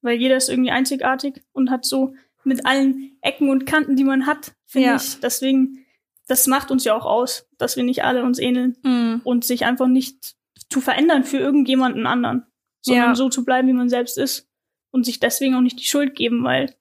Weil 0.01 0.19
jeder 0.19 0.37
ist 0.37 0.49
irgendwie 0.49 0.71
einzigartig 0.71 1.43
und 1.51 1.71
hat 1.71 1.85
so 1.85 2.13
mit 2.43 2.65
allen 2.65 3.17
Ecken 3.21 3.49
und 3.49 3.65
Kanten, 3.65 3.95
die 3.95 4.03
man 4.03 4.27
hat, 4.27 4.53
finde 4.67 4.89
Ja. 4.89 4.95
ich. 4.97 5.19
Deswegen, 5.19 5.83
das 6.27 6.45
macht 6.45 6.69
uns 6.69 6.83
ja 6.83 6.93
auch 6.95 7.05
aus, 7.05 7.47
dass 7.57 7.75
wir 7.75 7.83
nicht 7.83 8.03
alle 8.03 8.23
uns 8.23 8.37
ähneln 8.37 8.77
Mhm. 8.83 9.21
und 9.23 9.43
sich 9.45 9.65
einfach 9.65 9.87
nicht 9.87 10.35
zu 10.69 10.79
verändern 10.81 11.23
für 11.23 11.37
irgendjemanden 11.37 12.05
anderen, 12.05 12.45
sondern 12.81 13.09
Ja. 13.09 13.15
so 13.15 13.29
zu 13.29 13.43
bleiben, 13.45 13.67
wie 13.67 13.73
man 13.73 13.89
selbst 13.89 14.17
ist 14.19 14.47
und 14.91 15.05
sich 15.05 15.19
deswegen 15.19 15.55
auch 15.55 15.61
nicht 15.61 15.79
die 15.79 15.85
Schuld 15.85 16.15
geben, 16.15 16.43
weil 16.43 16.75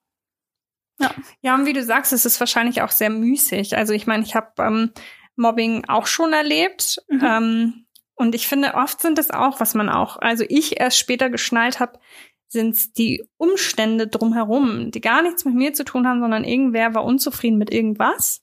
Ja, 1.42 1.54
und 1.54 1.66
wie 1.66 1.72
du 1.72 1.82
sagst, 1.82 2.12
es 2.12 2.24
ist 2.24 2.40
wahrscheinlich 2.40 2.82
auch 2.82 2.90
sehr 2.90 3.10
müßig. 3.10 3.76
Also 3.76 3.92
ich 3.92 4.06
meine, 4.06 4.22
ich 4.22 4.34
habe 4.34 4.52
ähm, 4.58 4.92
Mobbing 5.36 5.84
auch 5.88 6.06
schon 6.06 6.32
erlebt. 6.32 7.02
Mhm. 7.08 7.20
Ähm, 7.24 7.86
und 8.14 8.34
ich 8.34 8.46
finde, 8.46 8.74
oft 8.74 9.00
sind 9.00 9.18
es 9.18 9.30
auch, 9.30 9.60
was 9.60 9.74
man 9.74 9.88
auch, 9.88 10.18
also 10.18 10.44
ich 10.48 10.80
erst 10.80 10.98
später 10.98 11.30
geschnallt 11.30 11.80
habe, 11.80 11.98
sind 12.46 12.74
es 12.76 12.92
die 12.92 13.24
Umstände 13.36 14.06
drumherum, 14.06 14.92
die 14.92 15.00
gar 15.00 15.22
nichts 15.22 15.44
mit 15.44 15.54
mir 15.54 15.74
zu 15.74 15.84
tun 15.84 16.06
haben, 16.06 16.20
sondern 16.20 16.44
irgendwer 16.44 16.94
war 16.94 17.04
unzufrieden 17.04 17.58
mit 17.58 17.72
irgendwas. 17.72 18.42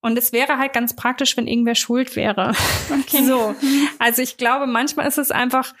Und 0.00 0.18
es 0.18 0.32
wäre 0.32 0.58
halt 0.58 0.72
ganz 0.72 0.96
praktisch, 0.96 1.36
wenn 1.36 1.46
irgendwer 1.46 1.76
schuld 1.76 2.16
wäre. 2.16 2.52
Okay. 2.90 3.22
So. 3.24 3.54
Also 4.00 4.20
ich 4.20 4.36
glaube, 4.36 4.66
manchmal 4.66 5.06
ist 5.06 5.18
es 5.18 5.30
einfach 5.30 5.72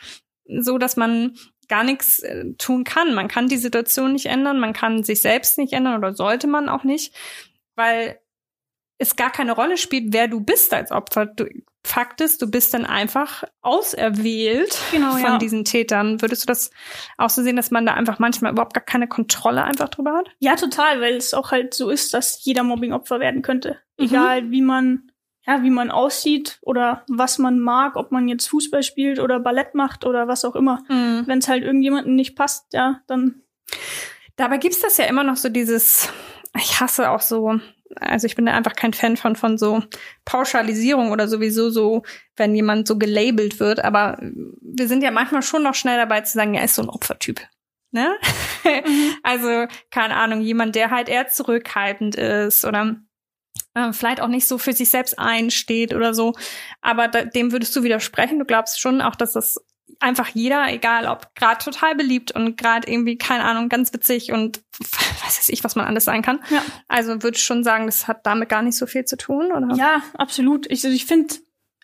so, 0.46 0.78
dass 0.78 0.96
man 0.96 1.34
gar 1.72 1.84
nichts 1.84 2.18
äh, 2.18 2.52
tun 2.58 2.84
kann. 2.84 3.14
Man 3.14 3.28
kann 3.28 3.48
die 3.48 3.56
Situation 3.56 4.12
nicht 4.12 4.26
ändern, 4.26 4.60
man 4.60 4.74
kann 4.74 5.04
sich 5.04 5.22
selbst 5.22 5.56
nicht 5.56 5.72
ändern 5.72 5.96
oder 5.96 6.12
sollte 6.12 6.46
man 6.46 6.68
auch 6.68 6.84
nicht, 6.84 7.14
weil 7.76 8.20
es 8.98 9.16
gar 9.16 9.32
keine 9.32 9.52
Rolle 9.52 9.78
spielt, 9.78 10.12
wer 10.12 10.28
du 10.28 10.40
bist 10.40 10.74
als 10.74 10.92
Opfer. 10.92 11.24
Du, 11.24 11.46
Fakt 11.82 12.20
ist, 12.20 12.42
du 12.42 12.50
bist 12.50 12.74
dann 12.74 12.84
einfach 12.84 13.42
auserwählt 13.62 14.78
Genau, 14.90 15.12
von 15.12 15.22
ja. 15.22 15.38
diesen 15.38 15.64
Tätern. 15.64 16.20
Würdest 16.20 16.42
du 16.42 16.46
das 16.46 16.70
auch 17.16 17.30
so 17.30 17.42
sehen, 17.42 17.56
dass 17.56 17.70
man 17.70 17.86
da 17.86 17.94
einfach 17.94 18.18
manchmal 18.18 18.52
überhaupt 18.52 18.74
gar 18.74 18.84
keine 18.84 19.08
Kontrolle 19.08 19.64
einfach 19.64 19.88
drüber 19.88 20.12
hat? 20.12 20.28
Ja, 20.40 20.56
total, 20.56 21.00
weil 21.00 21.16
es 21.16 21.32
auch 21.32 21.52
halt 21.52 21.72
so 21.72 21.88
ist, 21.88 22.12
dass 22.12 22.44
jeder 22.44 22.64
Mobbingopfer 22.64 23.18
werden 23.18 23.40
könnte. 23.40 23.78
Mhm. 23.98 24.04
Egal 24.04 24.50
wie 24.50 24.60
man, 24.60 25.10
ja, 25.46 25.62
wie 25.62 25.70
man 25.70 25.90
aussieht 25.90 26.58
oder 26.62 27.04
was 27.08 27.38
man 27.38 27.58
mag, 27.58 27.96
ob 27.96 28.12
man 28.12 28.28
jetzt 28.28 28.46
Fußball 28.48 28.82
spielt 28.82 29.18
oder 29.18 29.40
Ballett 29.40 29.74
macht 29.74 30.04
oder 30.04 30.28
was 30.28 30.44
auch 30.44 30.54
immer. 30.54 30.82
Wenn 31.26 31.38
es 31.38 31.48
halt 31.48 31.64
irgendjemandem 31.64 32.14
nicht 32.14 32.36
passt, 32.36 32.72
ja, 32.72 33.00
dann 33.06 33.42
Dabei 34.36 34.58
gibt's 34.58 34.80
das 34.80 34.96
ja 34.96 35.04
immer 35.04 35.24
noch 35.24 35.36
so 35.36 35.48
dieses, 35.48 36.08
ich 36.56 36.80
hasse 36.80 37.10
auch 37.10 37.20
so, 37.20 37.60
also 37.96 38.26
ich 38.26 38.34
bin 38.34 38.46
da 38.46 38.52
einfach 38.52 38.74
kein 38.74 38.94
Fan 38.94 39.16
von, 39.16 39.36
von 39.36 39.58
so 39.58 39.82
Pauschalisierung 40.24 41.12
oder 41.12 41.28
sowieso 41.28 41.70
so, 41.70 42.02
wenn 42.36 42.54
jemand 42.54 42.88
so 42.88 42.98
gelabelt 42.98 43.60
wird. 43.60 43.84
Aber 43.84 44.18
wir 44.20 44.88
sind 44.88 45.02
ja 45.02 45.10
manchmal 45.10 45.42
schon 45.42 45.62
noch 45.62 45.74
schnell 45.74 45.98
dabei 45.98 46.22
zu 46.22 46.32
sagen, 46.32 46.54
ja, 46.54 46.62
ist 46.62 46.74
so 46.74 46.82
ein 46.82 46.88
Opfertyp. 46.88 47.40
Ne? 47.90 48.16
also, 49.22 49.66
keine 49.90 50.16
Ahnung, 50.16 50.40
jemand, 50.40 50.74
der 50.74 50.90
halt 50.90 51.10
eher 51.10 51.28
zurückhaltend 51.28 52.14
ist 52.14 52.64
oder 52.64 52.96
äh, 53.74 53.92
vielleicht 53.92 54.20
auch 54.20 54.28
nicht 54.28 54.46
so 54.46 54.58
für 54.58 54.72
sich 54.72 54.90
selbst 54.90 55.18
einsteht 55.18 55.94
oder 55.94 56.14
so. 56.14 56.34
Aber 56.80 57.08
da, 57.08 57.24
dem 57.24 57.52
würdest 57.52 57.74
du 57.76 57.82
widersprechen. 57.82 58.38
Du 58.38 58.44
glaubst 58.44 58.80
schon 58.80 59.00
auch, 59.00 59.16
dass 59.16 59.32
das 59.32 59.64
einfach 60.00 60.28
jeder, 60.28 60.66
egal 60.68 61.06
ob 61.06 61.34
gerade 61.34 61.64
total 61.64 61.94
beliebt 61.94 62.32
und 62.32 62.56
gerade 62.56 62.90
irgendwie, 62.90 63.16
keine 63.16 63.44
Ahnung, 63.44 63.68
ganz 63.68 63.92
witzig 63.92 64.32
und 64.32 64.62
was 64.80 65.38
weiß 65.38 65.48
ich, 65.48 65.64
was 65.64 65.76
man 65.76 65.86
alles 65.86 66.04
sein 66.04 66.22
kann. 66.22 66.40
Ja. 66.50 66.62
Also 66.88 67.22
würde 67.22 67.36
ich 67.36 67.42
schon 67.42 67.64
sagen, 67.64 67.86
das 67.86 68.08
hat 68.08 68.26
damit 68.26 68.48
gar 68.48 68.62
nicht 68.62 68.76
so 68.76 68.86
viel 68.86 69.04
zu 69.04 69.16
tun, 69.16 69.52
oder? 69.52 69.74
Ja, 69.76 70.02
absolut. 70.14 70.66
Ich, 70.66 70.84
also 70.84 70.88
ich 70.88 71.06
finde, 71.06 71.34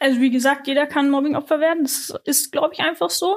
also 0.00 0.20
wie 0.20 0.30
gesagt, 0.30 0.66
jeder 0.66 0.86
kann 0.86 1.10
Mobbingopfer 1.10 1.60
werden. 1.60 1.84
Das 1.84 2.12
ist, 2.24 2.52
glaube 2.52 2.74
ich, 2.74 2.80
einfach 2.80 3.10
so. 3.10 3.36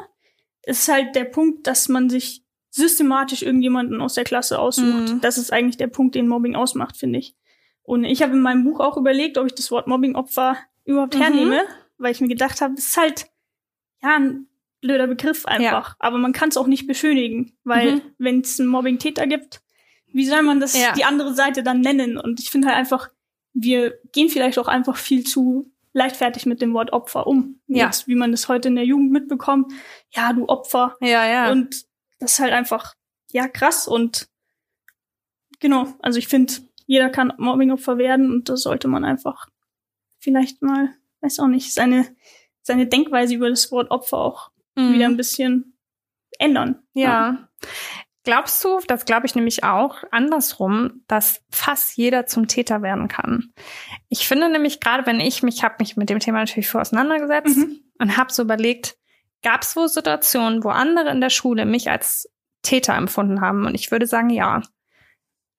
Es 0.64 0.82
ist 0.82 0.90
halt 0.90 1.16
der 1.16 1.26
Punkt, 1.26 1.68
dass 1.68 1.90
man 1.90 2.10
sich 2.10 2.44
systematisch 2.70 3.42
irgendjemanden 3.42 4.02
aus 4.02 4.14
der 4.14 4.24
Klasse 4.24 4.60
aussucht. 4.60 5.14
Mhm. 5.14 5.22
Das 5.22 5.38
ist 5.38 5.52
eigentlich 5.52 5.78
der 5.78 5.88
Punkt, 5.88 6.16
den 6.16 6.28
Mobbing 6.28 6.56
ausmacht, 6.56 6.98
finde 6.98 7.20
ich. 7.20 7.36
Und 7.84 8.04
ich 8.06 8.22
habe 8.22 8.34
in 8.34 8.42
meinem 8.42 8.64
Buch 8.64 8.80
auch 8.80 8.98
überlegt, 8.98 9.38
ob 9.38 9.46
ich 9.48 9.56
das 9.56 9.72
Wort 9.72 9.88
Mobbingopfer 9.88 10.58
überhaupt 10.86 11.16
Mhm. 11.16 11.22
hernehme, 11.22 11.62
weil 11.98 12.12
ich 12.12 12.22
mir 12.22 12.28
gedacht 12.28 12.62
habe, 12.62 12.76
das 12.76 12.86
ist 12.86 12.98
halt 12.98 13.26
ja 14.02 14.16
ein 14.18 14.48
blöder 14.82 15.08
Begriff 15.08 15.46
einfach. 15.46 15.96
Aber 16.00 16.18
man 16.18 16.34
kann 16.34 16.50
es 16.50 16.58
auch 16.58 16.68
nicht 16.68 16.88
beschönigen, 16.88 17.54
weil 17.64 17.96
Mhm. 17.96 18.02
wenn 18.18 18.42
es 18.42 18.60
einen 18.60 18.70
Mobbing-Täter 18.70 19.28
gibt, 19.28 19.62
wie 20.14 20.26
soll 20.26 20.42
man 20.42 20.60
das 20.60 20.78
Ja. 20.80 20.94
die 20.94 21.04
andere 21.06 21.34
Seite 21.34 21.64
dann 21.64 21.82
nennen? 21.82 22.18
Und 22.18 22.40
ich 22.40 22.50
finde 22.50 22.68
halt 22.68 22.78
einfach, 22.78 23.10
wir 23.54 24.00
gehen 24.12 24.30
vielleicht 24.30 24.58
auch 24.60 24.68
einfach 24.68 24.98
viel 24.98 25.26
zu 25.26 25.72
leichtfertig 25.94 26.46
mit 26.46 26.62
dem 26.62 26.74
Wort 26.74 26.94
Opfer 26.94 27.28
um. 27.28 27.60
Ja. 27.68 27.86
Jetzt, 27.86 28.08
wie 28.08 28.16
man 28.16 28.32
das 28.32 28.48
heute 28.48 28.70
in 28.70 28.76
der 28.76 28.86
Jugend 28.86 29.12
mitbekommt. 29.12 29.72
Ja, 30.12 30.32
du 30.34 30.48
Opfer. 30.48 30.96
Ja, 31.02 31.26
ja. 31.28 31.52
Und 31.52 31.86
das 32.20 32.34
ist 32.34 32.40
halt 32.40 32.54
einfach, 32.54 32.96
ja, 33.32 33.48
krass. 33.48 33.88
Und 33.88 34.30
genau, 35.60 35.94
also 36.02 36.18
ich 36.18 36.28
finde, 36.28 36.54
jeder 36.92 37.10
kann 37.10 37.32
Mobbingopfer 37.38 37.98
werden 37.98 38.30
und 38.34 38.50
das 38.50 38.64
sollte 38.64 38.90
man 38.90 39.06
einfach 39.06 39.48
vielleicht 40.20 40.62
mal, 40.62 40.90
weiß 41.22 41.40
auch 41.40 41.48
nicht, 41.48 41.74
seine, 41.74 42.06
seine 42.64 42.86
Denkweise 42.86 43.34
über 43.36 43.50
das 43.50 43.72
Wort 43.72 43.92
Opfer 43.92 44.18
auch 44.18 44.52
Mhm. 44.76 44.94
wieder 44.94 45.06
ein 45.06 45.16
bisschen 45.18 45.78
ändern. 46.38 46.82
Ja. 46.94 47.48
Glaubst 48.24 48.62
du, 48.64 48.80
das 48.88 49.06
glaube 49.06 49.26
ich 49.26 49.36
nämlich 49.36 49.64
auch, 49.64 50.04
andersrum, 50.12 51.04
dass 51.08 51.42
fast 51.50 51.96
jeder 51.98 52.26
zum 52.26 52.48
Täter 52.48 52.82
werden 52.82 53.08
kann? 53.08 53.52
Ich 54.10 54.28
finde 54.28 54.50
nämlich 54.50 54.80
gerade, 54.82 55.06
wenn 55.06 55.20
ich 55.22 55.44
mich 55.44 55.64
habe 55.64 55.76
mich 55.80 55.96
mit 55.98 56.10
dem 56.10 56.20
Thema 56.20 56.40
natürlich 56.40 56.68
vor 56.70 56.82
auseinandergesetzt 56.82 57.58
Mhm. 57.58 57.80
und 58.00 58.18
habe 58.18 58.32
so 58.34 58.44
überlegt, 58.44 58.98
gab 59.44 59.62
es 59.62 59.76
wohl 59.78 59.88
Situationen, 59.88 60.64
wo 60.64 60.70
andere 60.70 61.10
in 61.10 61.20
der 61.22 61.30
Schule 61.32 61.66
mich 61.66 61.90
als 61.90 62.30
Täter 62.64 62.96
empfunden 62.96 63.40
haben? 63.42 63.66
Und 63.66 63.76
ich 63.76 63.92
würde 63.92 64.08
sagen, 64.08 64.30
ja. 64.30 64.62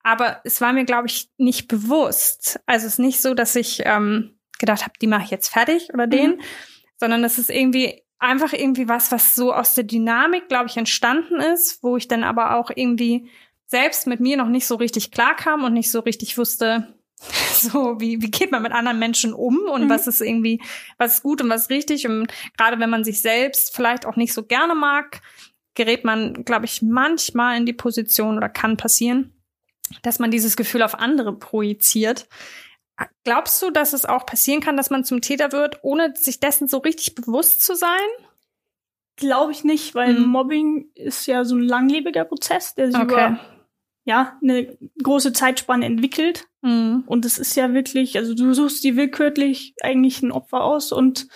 Aber 0.03 0.41
es 0.43 0.59
war 0.61 0.73
mir, 0.73 0.85
glaube 0.85 1.07
ich, 1.07 1.29
nicht 1.37 1.67
bewusst. 1.67 2.59
Also 2.65 2.85
es 2.87 2.93
ist 2.93 2.99
nicht 2.99 3.21
so, 3.21 3.33
dass 3.33 3.55
ich 3.55 3.81
ähm, 3.85 4.37
gedacht 4.59 4.83
habe, 4.83 4.93
die 5.01 5.07
mache 5.07 5.23
ich 5.23 5.31
jetzt 5.31 5.47
fertig 5.49 5.89
oder 5.93 6.07
den, 6.07 6.41
sondern 6.97 7.23
es 7.23 7.37
ist 7.39 7.49
irgendwie 7.49 8.01
einfach 8.19 8.53
irgendwie 8.53 8.87
was, 8.87 9.11
was 9.11 9.35
so 9.35 9.53
aus 9.53 9.75
der 9.75 9.83
Dynamik, 9.83 10.47
glaube 10.49 10.67
ich, 10.67 10.77
entstanden 10.77 11.39
ist, 11.39 11.83
wo 11.83 11.97
ich 11.97 12.07
dann 12.07 12.23
aber 12.23 12.55
auch 12.57 12.71
irgendwie 12.73 13.29
selbst 13.65 14.07
mit 14.07 14.19
mir 14.19 14.37
noch 14.37 14.47
nicht 14.47 14.67
so 14.67 14.75
richtig 14.75 15.11
klarkam 15.11 15.63
und 15.63 15.73
nicht 15.73 15.89
so 15.91 15.99
richtig 16.01 16.37
wusste, 16.37 16.93
so 17.53 17.99
wie, 17.99 18.21
wie 18.21 18.31
geht 18.31 18.51
man 18.51 18.61
mit 18.61 18.71
anderen 18.71 18.99
Menschen 18.99 19.33
um 19.33 19.57
und 19.69 19.85
Mhm. 19.85 19.89
was 19.89 20.07
ist 20.07 20.21
irgendwie, 20.21 20.61
was 20.97 21.15
ist 21.15 21.23
gut 21.23 21.41
und 21.41 21.49
was 21.49 21.63
ist 21.63 21.69
richtig. 21.69 22.07
Und 22.07 22.31
gerade 22.57 22.79
wenn 22.79 22.89
man 22.89 23.03
sich 23.03 23.21
selbst 23.21 23.75
vielleicht 23.75 24.05
auch 24.05 24.15
nicht 24.15 24.33
so 24.33 24.43
gerne 24.43 24.75
mag, 24.75 25.21
gerät 25.75 26.03
man, 26.05 26.45
glaube 26.45 26.65
ich, 26.65 26.81
manchmal 26.81 27.57
in 27.57 27.65
die 27.65 27.73
Position 27.73 28.37
oder 28.37 28.47
kann 28.49 28.77
passieren, 28.77 29.32
dass 30.01 30.19
man 30.19 30.31
dieses 30.31 30.55
Gefühl 30.55 30.81
auf 30.83 30.95
andere 30.95 31.37
projiziert. 31.37 32.27
Glaubst 33.23 33.61
du, 33.61 33.71
dass 33.71 33.93
es 33.93 34.05
auch 34.05 34.25
passieren 34.25 34.61
kann, 34.61 34.77
dass 34.77 34.89
man 34.89 35.03
zum 35.03 35.21
Täter 35.21 35.51
wird, 35.51 35.79
ohne 35.81 36.13
sich 36.15 36.39
dessen 36.39 36.67
so 36.67 36.77
richtig 36.77 37.15
bewusst 37.15 37.61
zu 37.61 37.75
sein? 37.75 37.99
Glaube 39.15 39.51
ich 39.51 39.63
nicht, 39.63 39.93
weil 39.95 40.13
Mhm. 40.19 40.27
Mobbing 40.27 40.89
ist 40.95 41.25
ja 41.27 41.43
so 41.45 41.55
ein 41.55 41.63
langlebiger 41.63 42.25
Prozess, 42.25 42.75
der 42.75 42.87
sich 42.91 42.99
Okay. 43.01 43.05
über 43.29 43.39
ja, 44.05 44.37
eine 44.41 44.77
große 45.01 45.31
Zeitspanne 45.31 45.85
entwickelt. 45.85 46.47
Mhm. 46.61 47.03
Und 47.07 47.23
es 47.25 47.37
ist 47.37 47.55
ja 47.55 47.73
wirklich, 47.73 48.17
also 48.17 48.33
du 48.33 48.53
suchst 48.53 48.83
dir 48.83 48.95
willkürlich 48.97 49.75
eigentlich 49.81 50.21
ein 50.21 50.31
Opfer 50.33 50.61
aus 50.61 50.91
und 50.91 51.27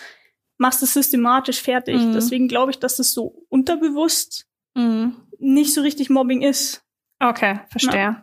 machst 0.58 0.82
es 0.82 0.92
systematisch 0.92 1.62
fertig. 1.62 1.96
Mhm. 1.96 2.12
Deswegen 2.12 2.46
glaube 2.46 2.70
ich, 2.72 2.78
dass 2.78 2.98
es 2.98 3.12
so 3.12 3.46
unterbewusst 3.48 4.46
Mhm. 4.74 5.16
nicht 5.38 5.72
so 5.72 5.80
richtig 5.80 6.10
Mobbing 6.10 6.42
ist. 6.42 6.84
Okay, 7.20 7.60
verstehe. 7.70 8.22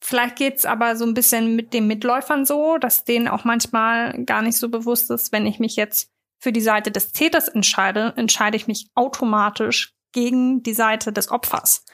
Vielleicht 0.00 0.36
geht's 0.36 0.64
aber 0.64 0.96
so 0.96 1.04
ein 1.04 1.14
bisschen 1.14 1.54
mit 1.56 1.72
den 1.72 1.86
Mitläufern 1.86 2.44
so, 2.44 2.78
dass 2.78 3.04
denen 3.04 3.28
auch 3.28 3.44
manchmal 3.44 4.24
gar 4.24 4.42
nicht 4.42 4.56
so 4.58 4.68
bewusst 4.68 5.10
ist, 5.10 5.32
wenn 5.32 5.46
ich 5.46 5.58
mich 5.58 5.76
jetzt 5.76 6.10
für 6.40 6.52
die 6.52 6.60
Seite 6.60 6.90
des 6.90 7.12
Täters 7.12 7.48
entscheide, 7.48 8.12
entscheide 8.16 8.56
ich 8.56 8.66
mich 8.66 8.88
automatisch 8.94 9.94
gegen 10.12 10.62
die 10.62 10.74
Seite 10.74 11.12
des 11.12 11.30
Opfers. 11.30 11.84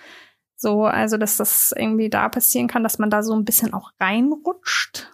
So, 0.56 0.84
also 0.86 1.18
dass 1.18 1.36
das 1.36 1.72
irgendwie 1.76 2.08
da 2.10 2.28
passieren 2.28 2.66
kann, 2.66 2.82
dass 2.82 2.98
man 2.98 3.10
da 3.10 3.22
so 3.22 3.32
ein 3.34 3.44
bisschen 3.44 3.74
auch 3.74 3.90
reinrutscht. 4.00 5.10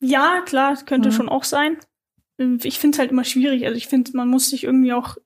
Ja, 0.00 0.42
klar, 0.42 0.70
das 0.70 0.86
könnte 0.86 1.08
Mhm. 1.08 1.12
schon 1.14 1.28
auch 1.28 1.44
sein. 1.44 1.78
Ich 2.62 2.78
finde 2.78 2.96
es 2.96 2.98
halt 2.98 3.10
immer 3.10 3.24
schwierig. 3.24 3.64
Also 3.64 3.76
ich 3.76 3.88
finde, 3.88 4.10
man 4.14 4.28
muss 4.28 4.50
sich 4.50 4.64
irgendwie 4.64 4.92
auch 4.92 5.16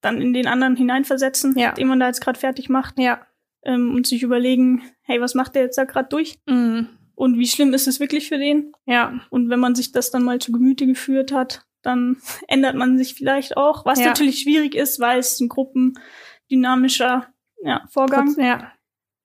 dann 0.00 0.20
in 0.22 0.32
den 0.32 0.46
anderen 0.46 0.74
hineinversetzen, 0.74 1.56
Ja. 1.58 1.72
den 1.72 1.86
man 1.88 2.00
da 2.00 2.06
jetzt 2.06 2.20
gerade 2.22 2.38
fertig 2.38 2.68
macht, 2.68 2.98
Ja. 2.98 3.20
Ähm, 3.66 3.94
und 3.94 4.06
sich 4.06 4.22
überlegen, 4.22 4.82
hey, 5.02 5.20
was 5.20 5.34
macht 5.34 5.54
der 5.54 5.62
jetzt 5.62 5.76
da 5.76 5.84
gerade 5.84 6.08
durch? 6.08 6.38
Mhm. 6.46 6.88
Und 7.14 7.38
wie 7.38 7.46
schlimm 7.46 7.74
ist 7.74 7.88
es 7.88 7.98
wirklich 8.00 8.28
für 8.28 8.38
den? 8.38 8.72
Ja. 8.86 9.20
Und 9.30 9.50
wenn 9.50 9.60
man 9.60 9.74
sich 9.74 9.92
das 9.92 10.10
dann 10.10 10.22
mal 10.22 10.38
zu 10.38 10.52
Gemüte 10.52 10.86
geführt 10.86 11.32
hat, 11.32 11.66
dann 11.82 12.16
ändert 12.48 12.76
man 12.76 12.96
sich 12.96 13.14
vielleicht 13.14 13.56
auch, 13.56 13.84
was 13.84 13.98
Ja. 13.98 14.06
natürlich 14.06 14.40
schwierig 14.40 14.74
ist, 14.74 15.00
weil 15.00 15.18
es 15.18 15.40
ein 15.40 15.48
gruppendynamischer 15.48 17.26
ja, 17.62 17.84
Vorgang. 17.90 18.34
Ja. 18.38 18.72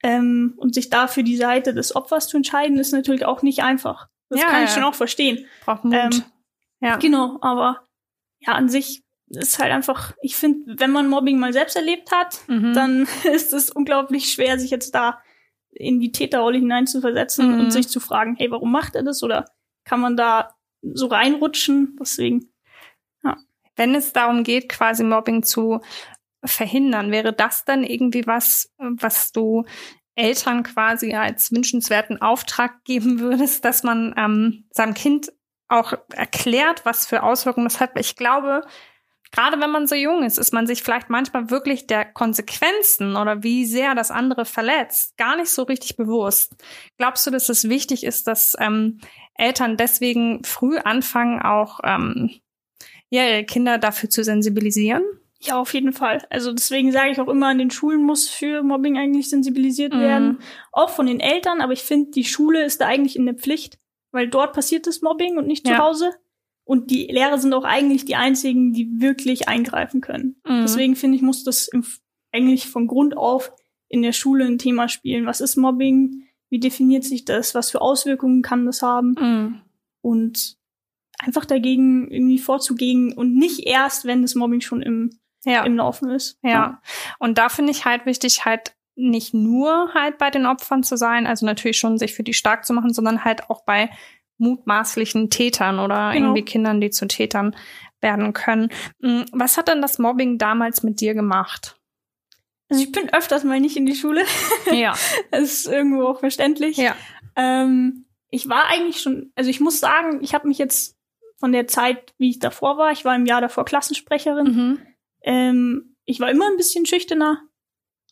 Ähm, 0.03 0.53
und 0.57 0.73
sich 0.73 0.89
dafür 0.89 1.21
die 1.23 1.37
Seite 1.37 1.73
des 1.73 1.95
Opfers 1.95 2.27
zu 2.27 2.37
entscheiden, 2.37 2.79
ist 2.79 2.91
natürlich 2.91 3.25
auch 3.25 3.43
nicht 3.43 3.61
einfach. 3.61 4.07
Das 4.29 4.39
Ja, 4.41 4.47
kann 4.47 4.63
ich 4.63 4.71
schon 4.71 4.83
auch 4.83 4.95
verstehen. 4.95 5.45
Braucht 5.63 5.83
Mut. 5.83 5.93
Ähm, 5.93 6.23
ja. 6.79 6.95
Genau, 6.97 7.37
aber 7.41 7.85
ja, 8.39 8.53
an 8.53 8.69
sich 8.69 9.03
ist 9.35 9.59
halt 9.59 9.71
einfach, 9.71 10.13
ich 10.21 10.35
finde, 10.35 10.79
wenn 10.79 10.91
man 10.91 11.07
Mobbing 11.09 11.39
mal 11.39 11.53
selbst 11.53 11.75
erlebt 11.75 12.11
hat, 12.11 12.39
Mhm. 12.47 12.73
dann 12.73 13.07
ist 13.33 13.53
es 13.53 13.69
unglaublich 13.69 14.31
schwer, 14.31 14.59
sich 14.59 14.71
jetzt 14.71 14.93
da 14.95 15.21
in 15.71 15.99
die 15.99 16.11
Täterrolle 16.11 16.57
hineinzuversetzen 16.59 17.53
Mhm. 17.53 17.59
und 17.59 17.71
sich 17.71 17.87
zu 17.87 17.99
fragen, 17.99 18.35
hey, 18.37 18.51
warum 18.51 18.71
macht 18.71 18.95
er 18.95 19.03
das? 19.03 19.23
Oder 19.23 19.45
kann 19.85 20.01
man 20.01 20.17
da 20.17 20.53
so 20.81 21.07
reinrutschen? 21.07 21.97
Deswegen. 21.99 22.47
Wenn 23.77 23.95
es 23.95 24.11
darum 24.11 24.43
geht, 24.43 24.67
quasi 24.67 25.01
Mobbing 25.03 25.43
zu 25.43 25.79
verhindern, 26.43 27.09
wäre 27.09 27.31
das 27.31 27.63
dann 27.63 27.83
irgendwie 27.85 28.27
was, 28.27 28.69
was 28.77 29.31
du 29.31 29.63
Eltern 30.15 30.63
quasi 30.63 31.13
als 31.15 31.51
wünschenswerten 31.53 32.21
Auftrag 32.21 32.83
geben 32.83 33.19
würdest, 33.21 33.63
dass 33.63 33.83
man 33.83 34.13
ähm, 34.17 34.65
seinem 34.71 34.93
Kind 34.93 35.31
auch 35.69 35.93
erklärt, 36.13 36.85
was 36.85 37.05
für 37.07 37.23
Auswirkungen 37.23 37.65
das 37.67 37.79
hat? 37.79 37.91
Ich 37.97 38.17
glaube, 38.17 38.65
gerade 39.31 39.59
wenn 39.61 39.71
man 39.71 39.87
so 39.87 39.95
jung 39.95 40.23
ist, 40.23 40.37
ist 40.37 40.53
man 40.53 40.67
sich 40.67 40.83
vielleicht 40.83 41.09
manchmal 41.09 41.49
wirklich 41.49 41.87
der 41.87 42.05
Konsequenzen 42.05 43.15
oder 43.15 43.43
wie 43.43 43.65
sehr 43.65 43.95
das 43.95 44.11
andere 44.11 44.45
verletzt, 44.45 45.17
gar 45.17 45.35
nicht 45.37 45.49
so 45.49 45.63
richtig 45.63 45.95
bewusst. 45.97 46.55
Glaubst 46.97 47.25
du, 47.25 47.31
dass 47.31 47.49
es 47.49 47.69
wichtig 47.69 48.03
ist, 48.03 48.27
dass 48.27 48.55
ähm, 48.59 48.99
Eltern 49.35 49.77
deswegen 49.77 50.43
früh 50.43 50.77
anfangen, 50.77 51.41
auch 51.41 51.79
ähm, 51.83 52.31
ja, 53.09 53.27
ihre 53.27 53.43
Kinder 53.45 53.77
dafür 53.77 54.09
zu 54.09 54.23
sensibilisieren? 54.23 55.03
Ja, 55.43 55.57
auf 55.59 55.73
jeden 55.73 55.91
Fall. 55.91 56.23
Also 56.29 56.53
deswegen 56.53 56.91
sage 56.91 57.09
ich 57.11 57.19
auch 57.19 57.27
immer, 57.27 57.47
an 57.47 57.57
den 57.57 57.71
Schulen 57.71 58.03
muss 58.03 58.29
für 58.29 58.61
Mobbing 58.61 58.97
eigentlich 58.99 59.27
sensibilisiert 59.29 59.93
Mhm. 59.93 59.99
werden. 59.99 60.39
Auch 60.71 60.91
von 60.91 61.07
den 61.07 61.19
Eltern, 61.19 61.61
aber 61.61 61.73
ich 61.73 61.81
finde, 61.81 62.11
die 62.11 62.25
Schule 62.25 62.63
ist 62.63 62.79
da 62.79 62.85
eigentlich 62.85 63.15
in 63.15 63.25
der 63.25 63.33
Pflicht, 63.35 63.79
weil 64.11 64.27
dort 64.27 64.53
passiert 64.53 64.85
das 64.85 65.01
Mobbing 65.01 65.37
und 65.37 65.47
nicht 65.47 65.67
Ja. 65.67 65.77
zu 65.77 65.81
Hause. 65.83 66.11
Und 66.71 66.89
die 66.89 67.07
Lehrer 67.07 67.37
sind 67.37 67.53
auch 67.53 67.65
eigentlich 67.65 68.05
die 68.05 68.15
einzigen, 68.15 68.71
die 68.71 69.01
wirklich 69.01 69.49
eingreifen 69.49 69.99
können. 69.99 70.37
Mhm. 70.47 70.61
Deswegen 70.61 70.95
finde 70.95 71.17
ich, 71.17 71.21
muss 71.21 71.43
das 71.43 71.67
im, 71.67 71.85
eigentlich 72.31 72.69
von 72.69 72.87
Grund 72.87 73.17
auf 73.17 73.51
in 73.89 74.01
der 74.03 74.13
Schule 74.13 74.45
ein 74.45 74.57
Thema 74.57 74.87
spielen. 74.87 75.25
Was 75.25 75.41
ist 75.41 75.57
Mobbing? 75.57 76.23
Wie 76.49 76.61
definiert 76.61 77.03
sich 77.03 77.25
das? 77.25 77.55
Was 77.55 77.71
für 77.71 77.81
Auswirkungen 77.81 78.41
kann 78.41 78.65
das 78.65 78.81
haben? 78.81 79.15
Mhm. 79.19 79.61
Und 79.99 80.55
einfach 81.19 81.43
dagegen 81.43 82.09
irgendwie 82.09 82.39
vorzugehen 82.39 83.11
und 83.17 83.35
nicht 83.35 83.67
erst, 83.67 84.05
wenn 84.05 84.21
das 84.21 84.35
Mobbing 84.35 84.61
schon 84.61 84.81
im, 84.81 85.19
Ja. 85.43 85.65
im 85.65 85.75
Laufen 85.75 86.09
ist. 86.09 86.39
Ja, 86.41 86.81
und 87.19 87.37
da 87.37 87.49
finde 87.49 87.71
ich 87.71 87.83
halt 87.83 88.05
wichtig, 88.05 88.45
halt 88.45 88.77
nicht 88.95 89.33
nur 89.33 89.93
halt 89.93 90.17
bei 90.17 90.29
den 90.29 90.45
Opfern 90.45 90.83
zu 90.83 90.95
sein, 90.95 91.27
also 91.27 91.45
natürlich 91.45 91.77
schon 91.79 91.97
sich 91.97 92.13
für 92.13 92.23
die 92.23 92.33
stark 92.33 92.65
zu 92.65 92.71
machen, 92.71 92.93
sondern 92.93 93.25
halt 93.25 93.49
auch 93.49 93.65
bei 93.65 93.89
mutmaßlichen 94.41 95.29
Tätern 95.29 95.79
oder 95.79 96.11
Genau. 96.11 96.25
irgendwie 96.27 96.43
Kindern, 96.43 96.81
die 96.81 96.89
zu 96.89 97.07
Tätern 97.07 97.55
werden 98.01 98.33
können. 98.33 98.69
Mm, 98.99 99.21
Was 99.31 99.57
hat 99.57 99.67
denn 99.67 99.81
das 99.81 99.99
Mobbing 99.99 100.37
damals 100.37 100.83
mit 100.83 100.99
dir 100.99 101.13
gemacht? 101.13 101.77
Also 102.69 102.83
ich 102.83 102.91
bin 102.91 103.13
öfters 103.13 103.43
mal 103.43 103.59
nicht 103.59 103.77
in 103.77 103.85
die 103.85 103.95
Schule. 103.95 104.23
Ja. 104.71 104.93
Das 105.31 105.41
ist 105.43 105.67
irgendwo 105.67 106.05
auch 106.07 106.19
verständlich. 106.19 106.77
Ja. 106.77 106.95
Ähm, 107.35 108.05
ich 108.29 108.47
war 108.49 108.65
eigentlich 108.69 109.01
schon, 109.01 109.31
also 109.35 109.49
ich 109.49 109.59
muss 109.59 109.79
sagen, 109.79 110.19
ich 110.23 110.33
habe 110.33 110.47
mich 110.47 110.57
jetzt 110.57 110.97
von 111.39 111.51
der 111.51 111.67
Zeit, 111.67 112.13
wie 112.17 112.29
ich 112.29 112.39
davor 112.39 112.77
war, 112.77 112.91
ich 112.91 113.03
war 113.05 113.15
im 113.15 113.25
Jahr 113.25 113.41
davor 113.41 113.65
Klassensprecherin, 113.65 114.45
Mhm. 114.47 114.79
Ähm, 115.23 115.95
ich 116.05 116.19
war 116.19 116.31
immer 116.31 116.47
ein 116.49 116.57
bisschen 116.57 116.85
schüchterner, 116.87 117.41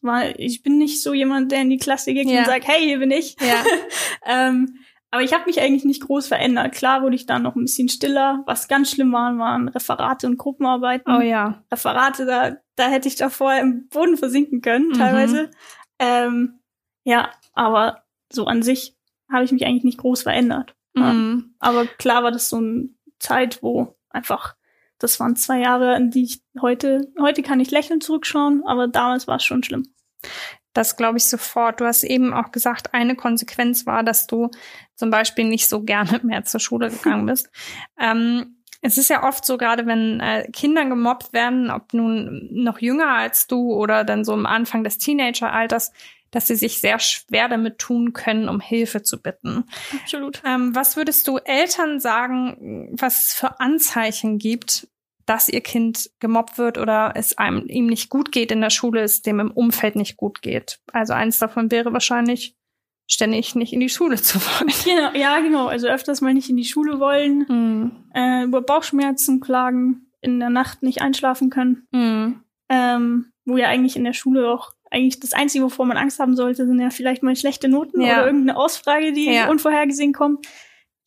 weil 0.02 0.36
ich 0.38 0.62
bin 0.62 0.78
nicht 0.78 1.02
so 1.02 1.14
jemand, 1.14 1.52
der 1.52 1.62
in 1.62 1.70
die 1.72 1.78
Klasse 1.80 2.14
geht 2.14 2.30
Ja. 2.30 2.40
und 2.40 2.46
sagt, 2.46 2.68
hey, 2.68 2.84
hier 2.84 3.00
bin 3.00 3.10
ich. 3.12 3.36
Ja. 3.42 3.64
ähm, 4.28 4.76
aber 5.12 5.24
ich 5.24 5.34
habe 5.34 5.46
mich 5.46 5.60
eigentlich 5.62 5.86
nicht 5.86 6.04
groß 6.04 6.28
verändert. 6.28 6.74
Klar 6.74 7.02
wurde 7.02 7.16
ich 7.16 7.26
dann 7.26 7.42
noch 7.44 7.56
ein 7.56 7.62
bisschen 7.64 7.90
stiller. 7.90 8.44
Was 8.46 8.68
ganz 8.68 8.92
schlimm 8.92 9.12
waren, 9.12 9.40
waren 9.40 9.68
Referate 9.70 10.28
und 10.28 10.38
Gruppenarbeiten. 10.38 11.12
Oh 11.14 11.22
ja. 11.22 11.64
Referate, 11.72 12.26
da, 12.26 12.58
da 12.76 12.88
hätte 12.90 13.08
ich 13.08 13.16
davor 13.16 13.54
im 13.56 13.88
Boden 13.90 14.18
versinken 14.18 14.62
können, 14.62 14.90
Mhm. 14.90 14.94
teilweise. 14.94 15.50
Ähm, 16.00 16.60
ja, 17.04 17.30
aber 17.54 18.04
so 18.32 18.46
an 18.46 18.62
sich 18.62 18.96
habe 19.32 19.44
ich 19.44 19.52
mich 19.52 19.66
eigentlich 19.66 19.84
nicht 19.84 19.98
groß 20.00 20.24
verändert. 20.24 20.76
Mhm. 20.94 21.56
Aber 21.60 21.86
klar 21.86 22.24
war 22.24 22.32
das 22.32 22.50
so 22.50 22.58
eine 22.58 22.90
Zeit, 23.20 23.62
wo 23.64 23.96
einfach, 24.10 24.56
das 25.00 25.20
waren 25.20 25.36
zwei 25.36 25.60
Jahre, 25.60 25.94
an 25.96 26.12
die 26.12 26.24
ich 26.24 26.42
heute, 26.62 27.12
heute 27.20 27.42
kann 27.44 27.60
ich 27.60 27.72
lächeln 27.72 28.02
zurückschauen, 28.02 28.64
aber 28.66 28.88
damals 28.88 29.28
war 29.28 29.38
es 29.38 29.44
schon 29.44 29.64
schlimm. 29.64 29.88
Das 30.74 30.98
glaube 30.98 31.18
ich 31.18 31.26
sofort. 31.26 31.82
Du 31.82 31.86
hast 31.86 32.04
eben 32.04 32.34
auch 32.34 32.52
gesagt, 32.52 32.94
eine 32.94 33.16
Konsequenz 33.16 33.86
war, 33.86 34.04
dass 34.04 34.28
du 34.28 34.50
zum 34.96 35.10
Beispiel 35.10 35.46
nicht 35.46 35.68
so 35.68 35.82
gerne 35.82 36.20
mehr 36.24 36.44
zur 36.46 36.60
Schule 36.60 36.90
gegangen 36.90 37.26
bist. 37.26 37.50
ähm, 38.00 38.56
es 38.82 38.98
ist 38.98 39.10
ja 39.10 39.24
oft 39.24 39.46
so, 39.46 39.58
gerade 39.58 39.86
wenn 39.86 40.22
äh, 40.22 40.50
Kinder 40.52 40.86
gemobbt 40.86 41.34
werden, 41.34 41.70
ob 41.70 41.94
nun 41.94 42.48
noch 42.52 42.80
jünger 42.80 43.10
als 43.10 43.48
du 43.48 43.74
oder 43.74 44.06
dann 44.06 44.24
so 44.24 44.32
am 44.34 44.46
Anfang 44.46 44.86
des 44.86 44.98
Teenageralters, 44.98 45.92
dass 46.32 46.48
sie 46.48 46.56
sich 46.56 46.80
sehr 46.80 47.00
schwer 47.00 47.50
damit 47.50 47.80
tun 47.80 48.14
können, 48.14 48.48
um 48.48 48.60
Hilfe 48.60 49.02
zu 49.02 49.22
bitten. 49.22 49.66
Absolut. 50.02 50.42
Ähm, 50.46 50.76
was 50.76 50.96
würdest 50.96 51.28
du 51.28 51.38
Eltern 51.38 52.00
sagen, 52.00 52.90
was 52.94 53.28
es 53.28 53.34
für 53.34 53.60
Anzeichen 53.60 54.38
gibt, 54.38 54.88
dass 55.30 55.48
ihr 55.50 55.62
Kind 55.62 56.10
gemobbt 56.20 56.58
wird 56.58 56.78
oder 56.78 57.14
es 57.16 57.38
einem 57.38 57.68
ihm 57.68 57.86
nicht 57.88 58.10
gut 58.10 58.32
geht 58.32 58.52
in 58.52 58.62
der 58.62 58.70
Schule, 58.72 59.02
es 59.02 59.22
dem 59.22 59.40
im 59.40 59.52
Umfeld 59.52 59.96
nicht 59.96 60.18
gut 60.18 60.42
geht? 60.42 60.80
Also 60.92 61.14
eins 61.14 61.38
davon 61.40 61.70
wäre 61.72 61.94
wahrscheinlich 61.94 62.56
ständig 63.08 63.56
nicht 63.56 63.74
in 63.74 63.80
die 63.80 63.90
Schule 63.90 64.22
zu 64.22 64.40
wollen. 64.40 64.72
Genau, 64.86 65.12
ja, 65.14 65.40
genau. 65.40 65.68
Also 65.68 65.88
öfters 65.88 66.22
mal 66.22 66.34
nicht 66.34 66.50
in 66.50 66.58
die 66.58 66.66
Schule 66.66 67.00
wollen, 67.00 67.46
Mhm. 67.48 67.92
äh, 68.14 68.44
über 68.44 68.62
Bauchschmerzen 68.62 69.40
klagen, 69.40 70.12
in 70.22 70.40
der 70.40 70.50
Nacht 70.50 70.84
nicht 70.84 71.02
einschlafen 71.02 71.50
können. 71.50 71.88
Mhm. 71.92 72.44
Ähm, 72.70 73.32
wo 73.46 73.58
ja 73.58 73.68
eigentlich 73.68 73.96
in 73.96 74.04
der 74.04 74.14
Schule 74.14 74.48
auch 74.52 74.74
eigentlich 74.92 75.20
das 75.20 75.34
Einzige, 75.34 75.64
wovor 75.64 75.86
man 75.86 75.98
Angst 75.98 76.20
haben 76.20 76.36
sollte, 76.36 76.66
sind 76.68 76.80
ja 76.80 76.90
vielleicht 76.92 77.24
mal 77.24 77.36
schlechte 77.36 77.68
Noten 77.68 78.02
Ja. 78.02 78.18
oder 78.18 78.26
irgendeine 78.28 78.58
Ausfrage, 78.60 79.12
die 79.14 79.32
Ja. 79.32 79.50
unvorhergesehen 79.50 80.14
kommt. 80.14 80.48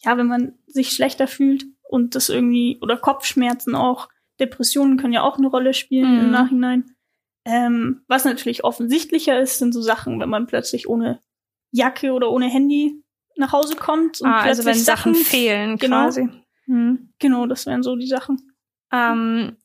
Ja, 0.05 0.17
wenn 0.17 0.26
man 0.26 0.55
sich 0.67 0.91
schlechter 0.91 1.29
fühlt 1.29 1.64
und 1.88 2.14
das 2.17 2.29
irgendwie, 2.29 2.79
oder 2.81 2.97
Kopfschmerzen 2.97 3.75
auch, 3.76 4.09
Depressionen 4.42 4.96
können 4.99 5.12
ja 5.12 5.22
auch 5.22 5.38
eine 5.38 5.46
Rolle 5.49 5.72
spielen 5.75 6.14
Mhm. 6.16 6.20
im 6.20 6.30
Nachhinein. 6.30 6.96
Ähm, 7.44 8.02
was 8.08 8.25
natürlich 8.25 8.64
offensichtlicher 8.64 9.40
ist, 9.40 9.58
sind 9.58 9.72
so 9.72 9.80
Sachen, 9.82 10.20
wenn 10.20 10.28
man 10.28 10.46
plötzlich 10.46 10.88
ohne 10.88 11.20
Jacke 11.72 12.12
oder 12.12 12.30
ohne 12.30 12.46
Handy 12.49 13.02
nach 13.37 13.52
Hause 13.52 13.76
kommt 13.76 14.20
und 14.20 14.28
Ah, 14.28 14.42
also 14.42 14.64
wenn 14.64 14.76
Sachen 14.78 15.14
fehlen 15.14 15.76
genau. 15.78 16.02
quasi. 16.04 16.28
Mhm. 16.66 17.12
Genau, 17.18 17.46
das 17.46 17.66
wären 17.66 17.82
so 17.82 17.96
die 17.96 18.06
Sachen. 18.06 18.52
Ähm, 18.92 19.56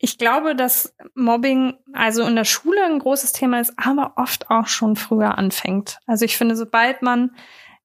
ich 0.00 0.18
glaube, 0.18 0.56
dass 0.56 0.96
Mobbing 1.14 1.74
also 1.92 2.24
in 2.24 2.34
der 2.34 2.44
Schule 2.44 2.82
ein 2.84 2.98
großes 2.98 3.30
Thema 3.32 3.60
ist, 3.60 3.74
aber 3.76 4.14
oft 4.16 4.50
auch 4.50 4.66
schon 4.66 4.96
früher 4.96 5.38
anfängt. 5.38 5.98
Also 6.06 6.24
ich 6.24 6.36
finde, 6.36 6.56
sobald 6.56 7.02
man 7.02 7.30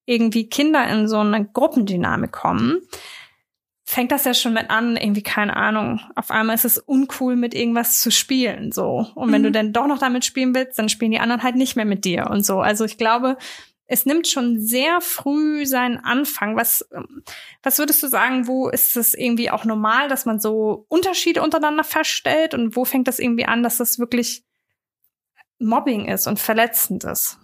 irgendwie 0.05 0.49
Kinder 0.49 0.87
in 0.87 1.07
so 1.07 1.19
eine 1.19 1.45
Gruppendynamik 1.45 2.31
kommen, 2.31 2.79
fängt 3.95 4.11
das 4.11 4.25
ja 4.25 4.33
schon 4.33 4.51
mit 4.53 4.69
an, 4.69 4.97
irgendwie 4.97 5.23
keine 5.23 5.55
Ahnung. 5.55 6.01
Auf 6.15 6.29
einmal 6.29 6.55
ist 6.55 6.65
es 6.65 6.77
uncool, 6.77 7.37
mit 7.37 7.53
irgendwas 7.53 8.01
zu 8.01 8.11
spielen, 8.11 8.73
so. 8.73 9.07
Und 9.15 9.31
wenn 9.31 9.39
Mhm. 9.41 9.45
du 9.45 9.51
dann 9.53 9.71
doch 9.73 9.87
noch 9.87 9.99
damit 9.99 10.25
spielen 10.25 10.53
willst, 10.53 10.77
dann 10.77 10.89
spielen 10.89 11.11
die 11.11 11.19
anderen 11.19 11.43
halt 11.43 11.55
nicht 11.55 11.77
mehr 11.77 11.85
mit 11.85 12.03
dir 12.03 12.27
und 12.29 12.45
so. 12.45 12.59
Also 12.59 12.83
ich 12.83 12.97
glaube, 12.97 13.37
es 13.87 14.05
nimmt 14.05 14.27
schon 14.27 14.59
sehr 14.59 14.99
früh 14.99 15.65
seinen 15.65 15.97
Anfang. 15.97 16.57
Was, 16.57 16.85
ähm, 16.93 17.23
was 17.63 17.79
würdest 17.79 18.03
du 18.03 18.07
sagen, 18.07 18.47
wo 18.47 18.67
ist 18.67 18.97
es 18.97 19.13
irgendwie 19.13 19.49
auch 19.49 19.63
normal, 19.63 20.09
dass 20.09 20.25
man 20.25 20.41
so 20.41 20.85
Unterschiede 20.89 21.41
untereinander 21.41 21.85
feststellt 21.85 22.53
und 22.53 22.75
wo 22.75 22.83
fängt 22.83 23.07
das 23.07 23.20
irgendwie 23.20 23.46
an, 23.46 23.63
dass 23.63 23.77
das 23.77 23.98
wirklich 23.98 24.43
Mobbing 25.59 26.09
ist 26.09 26.27
und 26.27 26.37
verletzend 26.39 27.05
ist? 27.05 27.37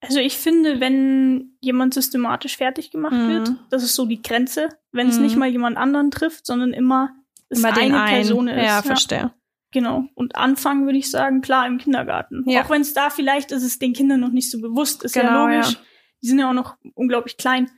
Also 0.00 0.20
ich 0.20 0.36
finde, 0.36 0.80
wenn 0.80 1.56
jemand 1.60 1.92
systematisch 1.94 2.56
fertig 2.56 2.90
gemacht 2.90 3.12
Mhm. 3.14 3.28
wird, 3.28 3.52
das 3.70 3.82
ist 3.82 3.94
so 3.94 4.06
die 4.06 4.22
Grenze, 4.22 4.68
wenn 4.92 5.08
es 5.08 5.16
Mhm. 5.16 5.22
nicht 5.24 5.36
mal 5.36 5.48
jemand 5.48 5.76
anderen 5.76 6.10
trifft, 6.10 6.46
sondern 6.46 6.72
immer 6.72 7.10
es 7.48 7.58
Immer 7.60 7.76
eine 7.76 8.02
einen. 8.02 8.14
Person 8.14 8.48
ist. 8.48 8.64
Ja, 8.64 8.82
verstehe. 8.82 9.32
Genau. 9.72 10.04
Und 10.14 10.36
anfangen 10.36 10.84
würde 10.86 10.98
ich 10.98 11.10
sagen, 11.10 11.40
klar, 11.40 11.66
im 11.66 11.78
Kindergarten. 11.78 12.44
Ja. 12.46 12.62
Auch 12.64 12.70
wenn 12.70 12.82
es 12.82 12.94
da 12.94 13.10
vielleicht 13.10 13.52
ist, 13.52 13.62
es 13.62 13.78
den 13.78 13.92
Kindern 13.92 14.20
noch 14.20 14.30
nicht 14.30 14.50
so 14.50 14.60
bewusst 14.60 15.02
ist. 15.04 15.12
Genau, 15.14 15.48
ja 15.48 15.56
logisch. 15.56 15.72
ja. 15.72 15.78
Die 16.22 16.26
sind 16.28 16.38
ja 16.38 16.48
auch 16.48 16.54
noch 16.54 16.76
unglaublich 16.94 17.36
klein. 17.36 17.70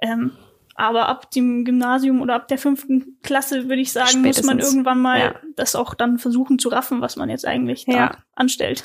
Ähm, 0.00 0.32
aber 0.74 1.08
ab 1.08 1.30
dem 1.30 1.64
Gymnasium 1.64 2.20
oder 2.22 2.34
ab 2.34 2.48
der 2.48 2.58
fünften 2.58 3.18
Klasse 3.22 3.64
würde 3.68 3.82
ich 3.82 3.92
sagen, 3.92 4.22
muss 4.22 4.42
man 4.42 4.58
Spätestens. 4.58 4.64
irgendwann 4.72 5.00
mal 5.00 5.18
Ja. 5.18 5.34
das 5.56 5.74
auch 5.76 5.94
dann 5.94 6.18
versuchen 6.18 6.58
zu 6.58 6.68
raffen, 6.70 7.00
was 7.00 7.16
man 7.16 7.28
jetzt 7.28 7.46
eigentlich 7.46 7.84
Ja. 7.86 7.94
da 8.08 8.16
anstellt. 8.34 8.84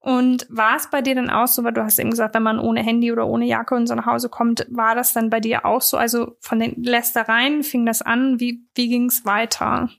Und 0.00 0.46
war 0.48 0.76
es 0.76 0.88
bei 0.90 1.02
dir 1.02 1.14
dann 1.14 1.28
auch 1.30 1.46
so, 1.46 1.62
weil 1.64 1.72
du 1.74 1.84
hast 1.84 1.98
eben 1.98 2.10
gesagt, 2.10 2.34
wenn 2.34 2.42
man 2.42 2.58
ohne 2.58 2.82
Handy 2.82 3.12
oder 3.12 3.26
ohne 3.26 3.44
Jacke 3.46 3.74
und 3.74 3.86
so 3.86 3.94
nach 3.94 4.06
Hause 4.06 4.28
kommt, 4.28 4.66
war 4.70 4.94
das 4.94 5.12
dann 5.12 5.28
bei 5.30 5.40
dir 5.40 5.64
auch 5.66 5.82
so? 5.82 5.96
Also 5.96 6.36
von 6.40 6.58
den 6.58 6.82
Lästereien 6.82 7.62
fing 7.62 7.84
das 7.86 8.00
an, 8.02 8.40
wie, 8.40 8.64
wie 8.74 8.88
ging 8.88 9.06
es 9.06 9.24
weiter? 9.24 9.90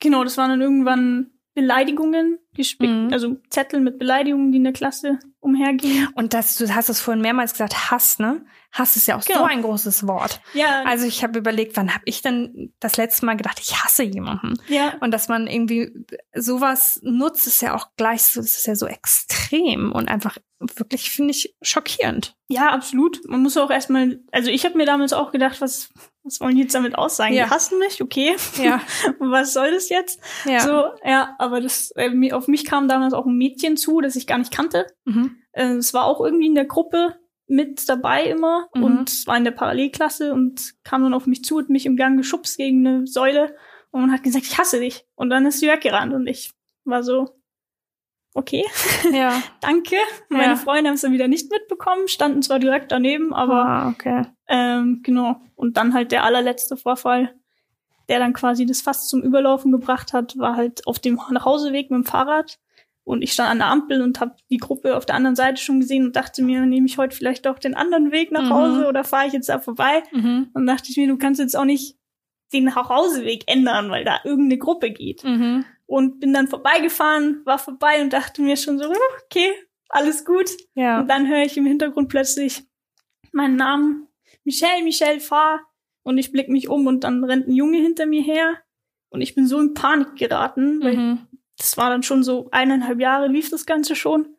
Genau, 0.00 0.24
das 0.24 0.38
waren 0.38 0.50
dann 0.50 0.60
irgendwann 0.60 1.30
Beleidigungen, 1.54 2.38
Mhm. 2.78 3.08
also 3.12 3.36
Zettel 3.50 3.80
mit 3.80 3.98
Beleidigungen, 3.98 4.52
die 4.52 4.58
in 4.58 4.64
der 4.64 4.72
Klasse 4.72 5.18
umhergingen. 5.40 6.08
Und 6.14 6.32
das, 6.34 6.56
du 6.56 6.72
hast 6.74 6.88
es 6.88 7.00
vorhin 7.00 7.20
mehrmals 7.22 7.52
gesagt, 7.52 7.90
Hass, 7.90 8.18
ne? 8.18 8.44
Hass 8.72 8.96
ist 8.96 9.06
ja 9.08 9.16
auch 9.18 9.24
Genau. 9.24 9.40
so 9.40 9.44
ein 9.46 9.62
großes 9.62 10.06
Wort. 10.06 10.40
Ja, 10.54 10.82
Also 10.84 11.06
ich 11.06 11.22
habe 11.24 11.38
überlegt, 11.38 11.76
wann 11.76 11.92
habe 11.92 12.04
ich 12.06 12.22
denn 12.22 12.72
das 12.78 12.96
letzte 12.96 13.26
Mal 13.26 13.36
gedacht, 13.36 13.58
ich 13.60 13.82
hasse 13.82 14.02
jemanden? 14.04 14.54
ja, 14.68 14.94
Und 15.00 15.10
dass 15.12 15.28
man 15.28 15.46
irgendwie 15.48 15.92
sowas 16.34 17.00
nutzt, 17.02 17.46
ist 17.46 17.62
ja 17.62 17.74
auch 17.74 17.88
gleich 17.96 18.22
so, 18.22 18.40
das 18.40 18.50
ist 18.56 18.66
ja 18.66 18.76
so 18.76 18.86
extrem 18.86 19.92
und 19.92 20.08
einfach 20.08 20.36
wirklich, 20.76 21.10
finde 21.10 21.30
ich, 21.32 21.54
schockierend. 21.62 22.36
ja, 22.48 22.68
absolut. 22.70 23.20
Man 23.26 23.42
muss 23.42 23.56
auch 23.56 23.70
erstmal, 23.70 24.20
also 24.30 24.50
ich 24.50 24.64
habe 24.64 24.76
mir 24.76 24.84
damals 24.86 25.12
auch 25.14 25.32
gedacht, 25.32 25.60
was, 25.60 25.90
was 26.22 26.40
wollen 26.40 26.54
die 26.54 26.62
jetzt 26.62 26.74
damit 26.74 26.96
aussagen? 26.98 27.32
Ja. 27.34 27.46
Die 27.46 27.50
hassen 27.50 27.78
mich, 27.78 28.02
okay. 28.02 28.36
Ja, 28.62 28.80
was 29.18 29.54
soll 29.54 29.70
das 29.72 29.88
jetzt? 29.88 30.20
ja. 30.44 30.60
So, 30.60 30.84
ja, 31.04 31.34
aber 31.38 31.60
das, 31.60 31.92
äh, 31.96 32.32
auf 32.32 32.46
mich 32.46 32.64
kam 32.66 32.88
damals 32.88 33.14
auch 33.14 33.26
ein 33.26 33.36
Mädchen 33.38 33.76
zu, 33.78 34.00
das 34.00 34.16
ich 34.16 34.26
gar 34.26 34.38
nicht 34.38 34.52
kannte. 34.52 34.86
Mhm. 35.06 35.36
Äh, 35.52 35.64
Es 35.76 35.94
war 35.94 36.04
auch 36.04 36.20
irgendwie 36.20 36.46
in 36.46 36.54
der 36.54 36.66
Gruppe 36.66 37.16
mit 37.50 37.88
dabei 37.88 38.24
immer 38.24 38.68
Mhm. 38.74 38.84
und 38.84 39.26
war 39.26 39.36
in 39.36 39.44
der 39.44 39.50
Parallelklasse 39.50 40.32
und 40.32 40.74
kam 40.84 41.02
dann 41.02 41.14
auf 41.14 41.26
mich 41.26 41.44
zu, 41.44 41.58
hat 41.58 41.68
mich 41.68 41.84
im 41.86 41.96
Gang 41.96 42.16
geschubst 42.16 42.56
gegen 42.56 42.86
eine 42.86 43.06
Säule 43.06 43.54
und 43.90 44.02
man 44.02 44.12
hat 44.12 44.22
gesagt, 44.22 44.46
ich 44.46 44.56
hasse 44.58 44.80
dich. 44.80 45.04
Und 45.16 45.30
dann 45.30 45.44
ist 45.46 45.60
sie 45.60 45.68
weggerannt 45.68 46.14
und 46.14 46.26
ich 46.26 46.52
war 46.84 47.02
so, 47.02 47.28
okay, 48.34 48.64
Ja. 49.12 49.42
danke. 49.60 49.96
Ja. 49.96 50.36
Meine 50.36 50.56
Freunde 50.56 50.88
haben 50.88 50.94
es 50.94 51.00
dann 51.02 51.12
wieder 51.12 51.28
nicht 51.28 51.50
mitbekommen, 51.50 52.08
standen 52.08 52.42
zwar 52.42 52.58
direkt 52.58 52.92
daneben, 52.92 53.32
aber 53.34 53.64
ah, 53.66 53.88
okay. 53.90 54.26
ähm, 54.48 55.00
genau. 55.02 55.40
Und 55.56 55.76
dann 55.76 55.92
halt 55.92 56.12
der 56.12 56.24
allerletzte 56.24 56.76
Vorfall, 56.76 57.34
der 58.08 58.18
dann 58.20 58.32
quasi 58.32 58.64
das 58.66 58.80
fast 58.80 59.08
zum 59.08 59.22
Überlaufen 59.22 59.72
gebracht 59.72 60.12
hat, 60.12 60.38
war 60.38 60.56
halt 60.56 60.86
auf 60.86 60.98
dem 60.98 61.14
Nachhauseweg 61.30 61.90
mit 61.90 61.98
dem 61.98 62.04
Fahrrad. 62.04 62.58
Und 63.10 63.22
ich 63.22 63.32
stand 63.32 63.50
an 63.50 63.58
der 63.58 63.66
Ampel 63.68 64.02
und 64.02 64.20
habe 64.20 64.36
die 64.50 64.56
Gruppe 64.56 64.96
auf 64.96 65.04
der 65.06 65.16
anderen 65.16 65.36
Seite 65.36 65.60
schon 65.60 65.80
gesehen 65.80 66.04
und 66.06 66.16
dachte 66.16 66.42
mir, 66.42 66.64
nehme 66.66 66.86
ich 66.86 66.96
heute 66.98 67.16
vielleicht 67.16 67.44
doch 67.46 67.58
den 67.58 67.74
anderen 67.74 68.12
Weg 68.12 68.30
nach 68.32 68.44
Mhm. 68.44 68.50
Hause 68.50 68.86
oder 68.88 69.04
fahre 69.04 69.26
ich 69.26 69.32
jetzt 69.32 69.48
da 69.48 69.58
vorbei? 69.58 70.02
Mhm. 70.12 70.48
Und 70.54 70.66
dachte 70.66 70.86
ich 70.90 70.96
mir, 70.96 71.06
du 71.08 71.18
kannst 71.18 71.40
jetzt 71.40 71.56
auch 71.56 71.64
nicht 71.64 71.96
den 72.52 72.64
Nachhauseweg 72.64 73.44
ändern, 73.46 73.90
weil 73.90 74.04
da 74.04 74.20
irgendeine 74.24 74.58
Gruppe 74.58 74.90
geht. 74.90 75.22
Mhm. 75.24 75.64
Und 75.86 76.20
bin 76.20 76.32
dann 76.32 76.48
vorbeigefahren, 76.48 77.42
war 77.44 77.58
vorbei 77.58 78.00
und 78.02 78.12
dachte 78.12 78.42
mir 78.42 78.56
schon 78.56 78.78
so, 78.78 78.88
"Uh, 78.88 78.94
okay, 79.24 79.50
alles 79.88 80.24
gut. 80.24 80.50
Ja. 80.74 81.00
Und 81.00 81.08
dann 81.08 81.26
höre 81.28 81.42
ich 81.42 81.56
im 81.56 81.66
Hintergrund 81.66 82.08
plötzlich 82.08 82.62
meinen 83.32 83.56
Namen. 83.56 84.06
Michelle, 84.44 84.82
Michelle, 84.84 85.20
fahr. 85.20 85.60
Und 86.02 86.16
ich 86.18 86.32
blick 86.32 86.48
mich 86.48 86.68
um 86.68 86.86
und 86.86 87.04
dann 87.04 87.22
rennt 87.24 87.48
ein 87.48 87.52
Junge 87.52 87.78
hinter 87.78 88.06
mir 88.06 88.22
her. 88.22 88.54
Und 89.10 89.20
ich 89.20 89.34
bin 89.34 89.46
so 89.46 89.58
in 89.60 89.74
Panik 89.74 90.14
geraten, 90.16 90.80
weil 90.82 90.96
Mhm. 90.96 91.18
Das 91.60 91.76
war 91.76 91.90
dann 91.90 92.02
schon 92.02 92.22
so 92.22 92.48
eineinhalb 92.50 93.00
Jahre 93.00 93.28
lief 93.28 93.50
das 93.50 93.66
Ganze 93.66 93.94
schon. 93.94 94.34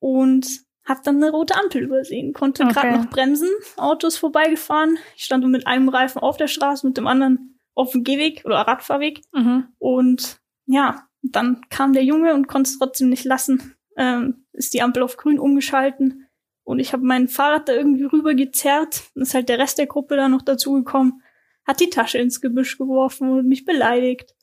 Und 0.00 0.46
hab 0.84 1.02
dann 1.02 1.16
eine 1.16 1.30
rote 1.30 1.54
Ampel 1.56 1.82
übersehen. 1.82 2.32
Konnte 2.32 2.64
Okay. 2.64 2.72
gerade 2.72 2.96
noch 2.98 3.10
bremsen, 3.10 3.48
Autos 3.76 4.16
vorbeigefahren. 4.18 4.98
Ich 5.16 5.24
stand 5.24 5.46
mit 5.46 5.66
einem 5.66 5.88
Reifen 5.88 6.20
auf 6.20 6.36
der 6.36 6.48
Straße, 6.48 6.86
mit 6.86 6.96
dem 6.96 7.06
anderen 7.06 7.58
auf 7.74 7.92
dem 7.92 8.04
Gehweg 8.04 8.42
oder 8.44 8.56
Radfahrweg. 8.56 9.22
Mhm. 9.32 9.68
Und 9.78 10.38
ja, 10.66 11.06
dann 11.22 11.62
kam 11.70 11.92
der 11.94 12.04
Junge 12.04 12.34
und 12.34 12.48
konnte 12.48 12.68
es 12.70 12.78
trotzdem 12.78 13.08
nicht 13.08 13.24
lassen. 13.24 13.74
Ähm, 13.96 14.44
ist 14.52 14.74
die 14.74 14.82
Ampel 14.82 15.02
auf 15.02 15.16
grün 15.16 15.38
umgeschalten. 15.38 16.26
Und 16.64 16.78
ich 16.78 16.92
habe 16.92 17.04
mein 17.04 17.28
Fahrrad 17.28 17.68
da 17.68 17.72
irgendwie 17.72 18.04
rüber 18.04 18.34
gezerrt. 18.34 19.04
Dann 19.14 19.22
ist 19.22 19.34
halt 19.34 19.48
der 19.48 19.58
Rest 19.58 19.78
der 19.78 19.86
Gruppe 19.86 20.16
da 20.16 20.28
noch 20.28 20.42
dazugekommen. 20.42 21.22
Hat 21.66 21.80
die 21.80 21.90
Tasche 21.90 22.18
ins 22.18 22.40
Gebüsch 22.42 22.76
geworfen 22.76 23.30
und 23.30 23.48
mich 23.48 23.64
beleidigt. 23.64 24.34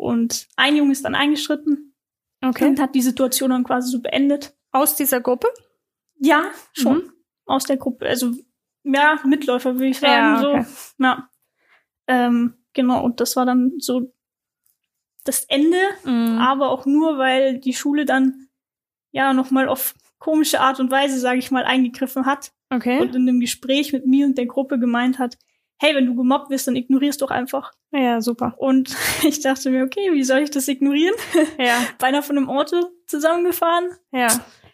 Und 0.00 0.48
ein 0.56 0.76
Junge 0.76 0.92
ist 0.92 1.04
dann 1.04 1.14
eingeschritten 1.14 1.94
Okay. 2.42 2.66
und 2.68 2.80
hat 2.80 2.94
die 2.94 3.02
Situation 3.02 3.50
dann 3.50 3.64
quasi 3.64 3.90
so 3.90 4.00
beendet. 4.00 4.56
Aus 4.72 4.96
dieser 4.96 5.20
Gruppe? 5.20 5.48
Ja, 6.18 6.44
schon. 6.72 6.98
Mhm. 7.04 7.12
Aus 7.44 7.64
der 7.64 7.76
Gruppe. 7.76 8.06
Also, 8.06 8.32
ja, 8.82 9.20
Mitläufer, 9.26 9.74
würde 9.74 9.88
ich 9.88 9.98
sagen. 9.98 10.12
Ja, 10.12 10.40
so. 10.40 10.48
okay. 10.52 10.64
Ja. 10.98 11.30
Ähm, 12.06 12.54
genau, 12.72 13.04
und 13.04 13.20
das 13.20 13.36
war 13.36 13.44
dann 13.44 13.72
so 13.78 14.12
das 15.24 15.44
Ende, 15.44 15.76
Mhm. 16.04 16.38
aber 16.38 16.70
auch 16.70 16.86
nur, 16.86 17.18
weil 17.18 17.58
die 17.60 17.74
Schule 17.74 18.06
dann 18.06 18.48
ja 19.12 19.34
nochmal 19.34 19.68
auf 19.68 19.94
komische 20.18 20.60
Art 20.60 20.80
und 20.80 20.90
Weise, 20.90 21.18
sage 21.18 21.38
ich 21.40 21.50
mal, 21.50 21.64
eingegriffen 21.64 22.24
hat 22.24 22.52
Okay. 22.70 23.00
und 23.00 23.14
in 23.14 23.28
einem 23.28 23.40
Gespräch 23.40 23.92
mit 23.92 24.06
mir 24.06 24.24
und 24.26 24.38
der 24.38 24.46
Gruppe 24.46 24.78
gemeint 24.78 25.18
hat, 25.18 25.36
hey, 25.80 25.94
wenn 25.94 26.06
du 26.06 26.14
gemobbt 26.14 26.50
wirst, 26.50 26.66
dann 26.68 26.76
ignorierst 26.76 27.22
doch 27.22 27.30
einfach. 27.30 27.72
Ja, 27.90 28.20
super. 28.20 28.54
Und 28.58 28.94
ich 29.26 29.40
dachte 29.40 29.70
mir, 29.70 29.82
okay, 29.84 30.10
wie 30.12 30.22
soll 30.22 30.40
ich 30.40 30.50
das 30.50 30.68
ignorieren? 30.68 31.14
Ja, 31.58 31.78
Beinahe 31.98 32.22
von 32.22 32.36
einem 32.36 32.48
Auto 32.50 32.76
zusammengefahren, 33.06 33.90
ja. 34.12 34.28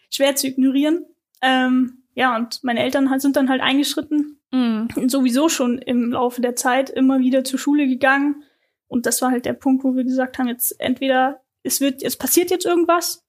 schwer 0.09 0.35
zu 0.35 0.47
ignorieren. 0.47 1.05
Ähm, 1.41 2.03
ja, 2.13 2.35
und 2.35 2.63
meine 2.63 2.81
Eltern 2.81 3.09
halt- 3.09 3.21
sind 3.21 3.35
dann 3.35 3.49
halt 3.49 3.61
eingeschritten, 3.61 4.33
Mhm. 4.51 4.87
sowieso 5.09 5.49
schon 5.49 5.77
im 5.79 6.11
Laufe 6.13 6.41
der 6.41 6.55
Zeit 6.55 6.89
immer 6.89 7.19
wieder 7.19 7.43
zur 7.43 7.59
Schule 7.59 7.85
gegangen. 7.87 8.43
Und 8.87 9.05
das 9.05 9.21
war 9.21 9.29
halt 9.31 9.45
der 9.45 9.51
Punkt, 9.53 9.83
wo 9.83 9.93
wir 9.95 10.05
gesagt 10.05 10.39
haben, 10.39 10.47
jetzt 10.47 10.79
entweder 10.79 11.41
es 11.63 11.81
wird, 11.81 12.01
es 12.01 12.15
passiert 12.17 12.49
jetzt 12.49 12.65
irgendwas 12.65 13.25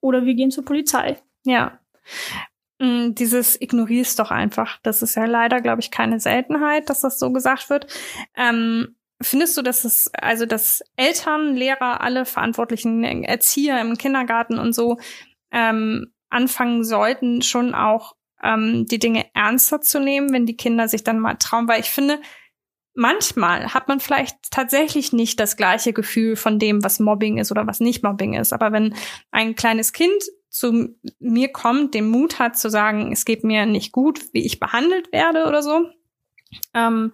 oder 0.00 0.24
wir 0.24 0.32
gehen 0.34 0.50
zur 0.50 0.64
Polizei. 0.64 1.18
Ja. 1.44 1.78
Mm, 2.82 3.14
Dieses 3.14 3.60
ignorierst 3.60 4.18
doch 4.18 4.32
einfach. 4.32 4.80
Das 4.82 5.02
ist 5.02 5.14
ja 5.14 5.24
leider, 5.26 5.60
glaube 5.60 5.80
ich, 5.80 5.92
keine 5.92 6.18
Seltenheit, 6.18 6.90
dass 6.90 7.00
das 7.00 7.18
so 7.18 7.32
gesagt 7.32 7.70
wird. 7.70 7.86
Ähm, 8.36 8.96
findest 9.22 9.56
du, 9.56 9.62
dass 9.62 9.84
es, 9.84 10.10
also 10.14 10.46
dass 10.46 10.82
Eltern, 10.96 11.54
Lehrer, 11.54 12.00
alle 12.00 12.24
verantwortlichen 12.24 13.04
Erzieher 13.04 13.80
im 13.80 13.96
Kindergarten 13.96 14.58
und 14.58 14.74
so 14.74 14.98
ähm, 15.52 16.12
anfangen 16.28 16.82
sollten, 16.82 17.42
schon 17.42 17.72
auch 17.72 18.16
ähm, 18.42 18.84
die 18.86 18.98
Dinge 18.98 19.26
ernster 19.32 19.80
zu 19.80 20.00
nehmen, 20.00 20.32
wenn 20.32 20.46
die 20.46 20.56
Kinder 20.56 20.88
sich 20.88 21.04
dann 21.04 21.20
mal 21.20 21.36
trauen? 21.36 21.68
Weil 21.68 21.82
ich 21.82 21.90
finde, 21.90 22.20
manchmal 22.94 23.72
hat 23.74 23.86
man 23.86 24.00
vielleicht 24.00 24.38
tatsächlich 24.50 25.12
nicht 25.12 25.38
das 25.38 25.56
gleiche 25.56 25.92
Gefühl 25.92 26.34
von 26.34 26.58
dem, 26.58 26.82
was 26.82 26.98
Mobbing 26.98 27.38
ist 27.38 27.52
oder 27.52 27.64
was 27.68 27.78
nicht 27.78 28.02
Mobbing 28.02 28.34
ist. 28.34 28.52
Aber 28.52 28.72
wenn 28.72 28.96
ein 29.30 29.54
kleines 29.54 29.92
Kind 29.92 30.20
zu 30.52 30.94
mir 31.18 31.48
kommt, 31.48 31.94
den 31.94 32.08
Mut 32.08 32.38
hat 32.38 32.58
zu 32.58 32.68
sagen, 32.68 33.10
es 33.10 33.24
geht 33.24 33.42
mir 33.42 33.64
nicht 33.64 33.90
gut, 33.90 34.32
wie 34.32 34.44
ich 34.44 34.60
behandelt 34.60 35.10
werde 35.10 35.46
oder 35.46 35.62
so. 35.62 35.88
Ähm, 36.74 37.12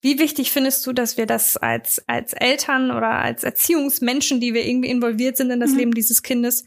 wie 0.00 0.18
wichtig 0.18 0.50
findest 0.50 0.86
du, 0.86 0.92
dass 0.92 1.18
wir 1.18 1.26
das 1.26 1.58
als, 1.58 2.02
als 2.08 2.32
Eltern 2.32 2.90
oder 2.90 3.10
als 3.10 3.44
Erziehungsmenschen, 3.44 4.40
die 4.40 4.54
wir 4.54 4.66
irgendwie 4.66 4.88
involviert 4.88 5.36
sind 5.36 5.50
in 5.50 5.60
das 5.60 5.72
Mhm. 5.72 5.78
Leben 5.78 5.90
dieses 5.92 6.22
Kindes, 6.22 6.64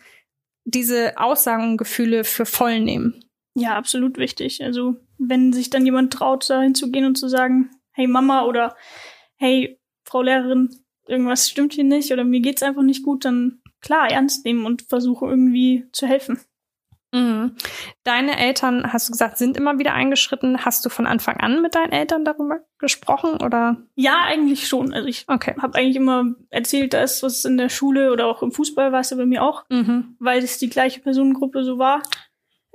diese 0.64 1.18
Aussagen 1.18 1.72
und 1.72 1.78
Gefühle 1.78 2.24
für 2.24 2.46
voll 2.46 2.80
nehmen? 2.80 3.26
Ja, 3.56 3.76
absolut 3.76 4.18
wichtig. 4.18 4.64
Also, 4.64 4.96
wenn 5.18 5.54
sich 5.54 5.72
dann 5.72 5.86
jemand 5.86 6.14
traut, 6.14 6.50
da 6.50 6.62
hinzugehen 6.62 7.06
und 7.06 7.18
zu 7.18 7.28
sagen, 7.28 7.72
hey 7.92 8.06
Mama 8.06 8.46
oder 8.46 8.76
hey 9.38 9.80
Frau 10.04 10.22
Lehrerin, 10.22 10.70
irgendwas 11.08 11.50
stimmt 11.50 11.74
hier 11.74 11.84
nicht 11.84 12.12
oder 12.12 12.24
mir 12.24 12.42
geht's 12.42 12.62
einfach 12.62 12.84
nicht 12.84 13.04
gut, 13.04 13.26
dann 13.26 13.59
klar 13.82 14.10
ernst 14.12 14.46
nehmen 14.46 14.66
und 14.66 14.84
versuchen 14.84 15.30
irgendwie 15.30 15.86
zu 15.92 16.08
helfen. 16.08 16.40
Mhm. 17.12 17.56
Deine 18.04 18.38
Eltern, 18.40 18.94
hast 18.94 19.08
du 19.10 19.14
gesagt, 19.14 19.40
sind 19.40 19.58
immer 19.58 19.80
wieder 19.80 19.94
eingeschritten. 19.96 20.64
Hast 20.64 20.86
du 20.86 20.90
von 20.90 21.08
Anfang 21.08 21.38
an 21.38 21.62
mit 21.64 21.74
deinen 21.74 21.92
Eltern 21.92 22.24
darüber 22.24 22.60
gesprochen 22.78 23.42
oder? 23.42 23.78
Ja, 23.96 24.20
eigentlich 24.26 24.68
schon. 24.68 24.94
Also 24.94 25.08
ich 25.08 25.26
Okay. 25.28 25.56
habe 25.60 25.76
eigentlich 25.80 25.96
immer 25.96 26.36
erzählt, 26.52 26.94
da 26.94 27.02
ist 27.02 27.24
was 27.24 27.46
in 27.46 27.58
der 27.58 27.70
Schule 27.70 28.12
oder 28.12 28.28
auch 28.28 28.44
im 28.44 28.52
Fußball 28.52 28.92
war 28.92 29.00
es 29.00 29.10
ja 29.10 29.18
bei 29.18 29.26
mir 29.26 29.42
auch, 29.44 29.66
Mhm. 29.70 30.18
weil 30.20 30.44
es 30.44 30.60
die 30.60 30.70
gleiche 30.70 31.00
Personengruppe 31.00 31.64
so 31.64 31.80
war. 31.80 32.04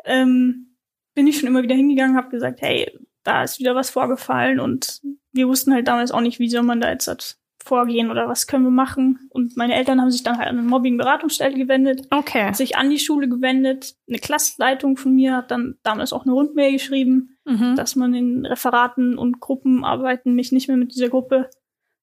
Ähm, 0.04 0.76
bin 1.14 1.28
ich 1.28 1.38
schon 1.38 1.46
immer 1.48 1.62
wieder 1.62 1.76
hingegangen, 1.76 2.16
habe 2.16 2.30
gesagt, 2.30 2.60
hey, 2.60 2.90
da 3.22 3.44
ist 3.44 3.60
wieder 3.60 3.76
was 3.76 3.88
vorgefallen 3.90 4.58
und 4.58 5.00
wir 5.32 5.46
wussten 5.48 5.72
halt 5.72 5.86
damals 5.86 6.10
auch 6.10 6.20
nicht, 6.20 6.40
wie 6.40 6.48
soll 6.50 6.62
man 6.62 6.80
da 6.80 6.90
jetzt 6.90 7.38
vorgehen 7.64 8.10
oder 8.10 8.28
was 8.28 8.46
können 8.46 8.64
wir 8.64 8.70
machen. 8.70 9.28
Und 9.30 9.56
meine 9.56 9.74
Eltern 9.74 10.00
haben 10.00 10.10
sich 10.10 10.22
dann 10.22 10.38
halt 10.38 10.48
an 10.48 10.58
eine 10.58 10.68
Mobbing-Beratungsstelle 10.68 11.56
gewendet, 11.56 12.06
Okay. 12.10 12.52
sich 12.52 12.76
an 12.76 12.90
die 12.90 12.98
Schule 12.98 13.28
gewendet. 13.28 13.94
Eine 14.08 14.18
Klassleitung 14.18 14.96
von 14.96 15.14
mir 15.14 15.34
hat 15.36 15.50
dann 15.50 15.76
damals 15.82 16.12
auch 16.12 16.24
eine 16.24 16.32
Rundmail 16.32 16.72
geschrieben, 16.72 17.30
Mhm. 17.46 17.74
dass 17.76 17.96
man 17.96 18.14
in 18.14 18.46
Referaten 18.46 19.18
und 19.18 19.40
Gruppenarbeiten 19.40 20.34
mich 20.34 20.52
nicht 20.52 20.68
mehr 20.68 20.76
mit 20.76 20.94
dieser 20.94 21.08
Gruppe 21.08 21.50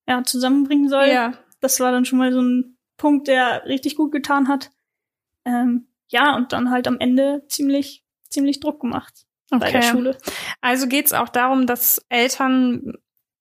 ja, 0.07 0.23
zusammenbringen 0.23 0.89
soll. 0.89 1.07
Ja. 1.07 1.33
Das 1.61 1.79
war 1.79 1.91
dann 1.91 2.05
schon 2.05 2.19
mal 2.19 2.31
so 2.33 2.41
ein 2.41 2.77
Punkt, 2.97 3.27
der 3.27 3.65
richtig 3.65 3.95
gut 3.95 4.11
getan 4.11 4.47
hat. 4.47 4.71
Ähm, 5.45 5.87
ja, 6.09 6.35
und 6.35 6.53
dann 6.53 6.69
halt 6.71 6.87
am 6.87 6.99
Ende 6.99 7.43
ziemlich, 7.47 8.03
ziemlich 8.29 8.59
Druck 8.59 8.81
gemacht 8.81 9.25
bei 9.49 9.57
der 9.71 9.79
Okay. 9.79 9.83
Schule. 9.83 10.17
Also 10.59 10.87
geht 10.87 11.05
es 11.07 11.13
auch 11.13 11.29
darum, 11.29 11.65
dass 11.67 12.03
Eltern 12.09 12.93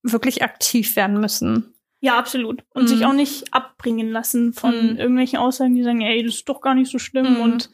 wirklich 0.02 0.42
aktiv 0.42 0.96
werden 0.96 1.20
müssen. 1.20 1.74
Ja, 2.00 2.18
absolut. 2.18 2.64
Und 2.70 2.84
Mhm. 2.84 2.88
sich 2.88 3.04
auch 3.04 3.12
nicht 3.12 3.52
abbringen 3.52 4.10
lassen 4.10 4.52
von 4.54 4.92
Mhm. 4.92 4.96
irgendwelchen 4.98 5.38
Aussagen, 5.38 5.74
die 5.74 5.82
sagen, 5.82 6.00
ey, 6.00 6.22
das 6.24 6.34
ist 6.36 6.48
doch 6.48 6.60
gar 6.62 6.74
nicht 6.74 6.90
so 6.90 6.98
schlimm 6.98 7.34
Mhm. 7.34 7.40
und 7.40 7.70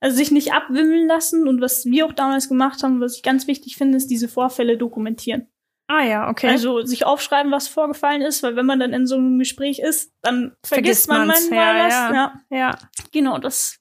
also 0.00 0.16
sich 0.16 0.32
nicht 0.32 0.52
abwimmeln 0.52 1.06
lassen 1.06 1.46
und 1.46 1.60
was 1.60 1.84
wir 1.84 2.06
auch 2.06 2.12
damals 2.12 2.48
gemacht 2.48 2.82
haben, 2.82 3.00
was 3.00 3.16
ich 3.16 3.22
ganz 3.22 3.46
wichtig 3.46 3.76
finde, 3.76 3.96
ist 3.98 4.08
diese 4.08 4.26
Vorfälle 4.28 4.76
dokumentieren. 4.76 5.46
Ah 5.86 6.02
ja, 6.04 6.28
okay. 6.28 6.48
Also 6.48 6.82
sich 6.82 7.04
aufschreiben, 7.06 7.52
was 7.52 7.68
vorgefallen 7.68 8.22
ist, 8.22 8.42
weil 8.42 8.56
wenn 8.56 8.66
man 8.66 8.80
dann 8.80 8.92
in 8.92 9.06
so 9.06 9.14
einem 9.16 9.38
Gespräch 9.38 9.78
ist, 9.78 10.12
dann 10.22 10.56
vergisst, 10.64 11.06
Vergisst 11.06 11.08
man 11.08 11.26
manchmal 11.28 11.76
ja, 11.76 11.84
was. 11.84 11.92
ja. 11.94 12.12
Ja. 12.14 12.56
ja, 12.58 12.78
genau, 13.12 13.38
das. 13.38 13.78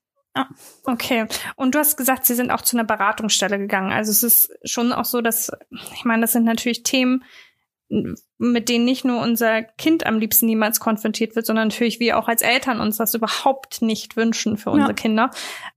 okay. 0.85 1.27
Und 1.55 1.75
du 1.75 1.79
hast 1.79 1.97
gesagt, 1.97 2.25
sie 2.25 2.35
sind 2.35 2.51
auch 2.51 2.61
zu 2.61 2.75
einer 2.77 2.85
Beratungsstelle 2.85 3.57
gegangen. 3.57 3.91
Also 3.91 4.11
es 4.11 4.23
ist 4.23 4.51
schon 4.63 4.91
auch 4.93 5.05
so, 5.05 5.21
dass, 5.21 5.51
ich 5.95 6.05
meine, 6.05 6.21
das 6.21 6.33
sind 6.33 6.45
natürlich 6.45 6.83
Themen, 6.83 7.23
mit 8.37 8.69
denen 8.69 8.85
nicht 8.85 9.03
nur 9.03 9.21
unser 9.21 9.63
Kind 9.63 10.05
am 10.05 10.17
liebsten 10.17 10.45
niemals 10.45 10.79
konfrontiert 10.79 11.35
wird, 11.35 11.45
sondern 11.45 11.67
natürlich 11.67 11.99
wir 11.99 12.17
auch 12.17 12.27
als 12.29 12.41
Eltern 12.41 12.79
uns 12.79 12.97
das 12.97 13.13
überhaupt 13.13 13.81
nicht 13.81 14.15
wünschen 14.15 14.57
für 14.57 14.69
unsere 14.71 14.91
Ja. 14.91 14.95
Kinder. 14.95 15.31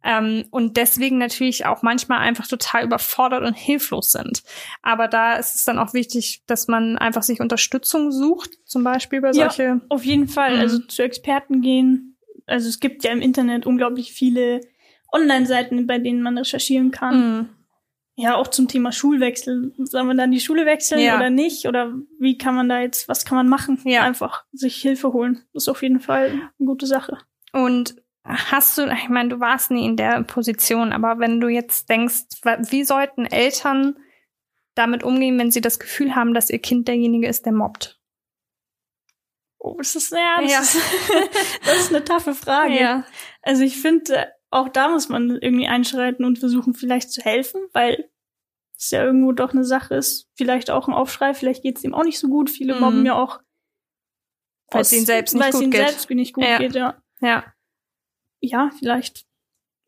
Ähm, 0.05 0.45
und 0.51 0.77
deswegen 0.77 1.19
natürlich 1.19 1.67
auch 1.67 1.83
manchmal 1.83 2.21
einfach 2.21 2.47
total 2.47 2.85
überfordert 2.85 3.43
und 3.43 3.55
hilflos 3.55 4.13
sind. 4.13 4.43
Aber 4.83 5.09
da 5.09 5.35
ist 5.35 5.57
es 5.57 5.65
dann 5.65 5.79
auch 5.79 5.93
wichtig, 5.93 6.43
dass 6.47 6.69
man 6.69 6.97
einfach 6.99 7.25
sich 7.25 7.41
Unterstützung 7.41 8.13
sucht, 8.13 8.51
zum 8.65 8.85
Beispiel 8.85 9.21
bei 9.21 9.29
Ja. 9.33 9.51
solche. 9.51 9.81
Auf 9.89 10.05
jeden 10.05 10.29
Fall, 10.29 10.55
Mhm. 10.55 10.61
also 10.61 10.79
zu 10.79 11.03
Experten 11.03 11.63
gehen. 11.63 12.17
Also 12.47 12.69
es 12.69 12.79
gibt 12.79 13.03
ja 13.05 13.11
im 13.11 13.21
Internet 13.23 13.67
unglaublich 13.67 14.13
viele 14.13 14.61
Online-Seiten, 15.13 15.87
bei 15.87 15.99
denen 15.99 16.23
man 16.23 16.39
recherchieren 16.39 16.91
kann. 16.91 17.17
Mhm. 17.39 17.49
Ja, 18.17 18.37
auch 18.37 18.47
zum 18.49 18.69
Thema 18.69 18.93
Schulwechsel. 18.93 19.73
Soll 19.79 20.05
man 20.05 20.17
dann 20.17 20.31
die 20.31 20.39
Schule 20.41 20.67
wechseln 20.67 21.01
Ja. 21.01 21.17
oder 21.17 21.31
nicht? 21.31 21.67
Oder 21.67 21.93
wie 22.21 22.39
kann 22.39 22.55
man 22.55 22.69
da 22.69 22.81
jetzt, 22.81 23.09
was 23.09 23.25
kann 23.25 23.37
man 23.37 23.49
machen? 23.49 23.81
Ja. 23.85 24.03
Einfach 24.03 24.45
sich 24.53 24.77
Hilfe 24.77 25.13
holen. 25.13 25.45
Das 25.53 25.65
ist 25.65 25.69
auf 25.69 25.83
jeden 25.83 25.99
Fall 26.01 26.31
eine 26.31 26.67
gute 26.67 26.87
Sache. 26.87 27.19
Und 27.53 27.97
hast 28.25 28.79
du, 28.79 28.87
ich 28.87 29.09
meine, 29.09 29.31
du 29.31 29.41
warst 29.41 29.71
nie 29.73 29.85
in 29.85 29.97
der 29.97 30.23
Position, 30.23 30.93
aber 30.93 31.19
wenn 31.19 31.41
du 31.41 31.49
jetzt 31.49 31.89
denkst, 31.91 32.23
wie 32.71 32.85
sollten 32.85 33.27
Eltern 33.27 33.97
damit 34.77 35.03
umgehen, 35.03 35.39
wenn 35.39 35.51
sie 35.51 35.61
das 35.61 35.79
Gefühl 35.81 36.15
haben, 36.15 36.35
dass 36.35 36.51
ihr 36.51 36.59
Kind 36.61 36.87
derjenige 36.89 37.27
ist, 37.29 37.45
der 37.47 37.53
mobbt? 37.53 38.01
Oh, 39.59 39.77
das 39.79 39.95
ist, 39.97 40.13
ja, 40.13 40.41
das, 40.41 40.53
Ja. 40.53 40.61
Ist, 40.61 40.77
das 41.65 41.77
ist 41.81 41.89
eine 41.95 42.05
taffe 42.05 42.35
Frage. 42.35 43.05
Also 43.43 43.63
ich 43.65 43.81
finde, 43.81 44.33
auch 44.55 44.69
da 44.69 44.89
muss 44.89 45.09
man 45.09 45.31
irgendwie 45.31 45.67
einschreiten 45.69 46.25
und 46.25 46.39
versuchen, 46.39 46.75
vielleicht 46.75 47.11
zu 47.13 47.21
helfen, 47.23 47.61
weil 47.73 48.09
es 48.77 48.91
ja 48.91 49.05
irgendwo 49.05 49.33
doch 49.33 49.53
eine 49.53 49.65
Sache 49.65 49.95
ist. 49.95 50.29
Vielleicht 50.35 50.71
auch 50.71 50.89
ein 50.89 50.95
Aufschrei, 50.95 51.35
vielleicht 51.35 51.63
geht 51.63 51.79
es 51.79 51.85
ihm 51.85 51.95
auch 51.95 52.05
nicht 52.05 52.19
so 52.19 52.29
gut. 52.29 52.51
Viele 52.51 52.75
Mhm. 52.75 52.81
mobben 52.81 53.07
ja 53.07 53.15
auch. 53.15 53.41
Weil 54.71 54.83
es 54.83 54.93
ihnen 54.93 55.07
selbst 55.07 55.35
nicht 55.35 55.53
gut 55.53 55.63
ihnen 55.63 55.71
geht. 55.71 55.89
selbst 55.89 56.11
nicht 56.11 56.35
gut 56.35 56.45
Ja. 56.45 56.59
geht, 56.59 56.75
ja. 56.75 56.97
Ja. 57.21 57.45
Ja, 58.41 58.71
vielleicht 58.79 59.27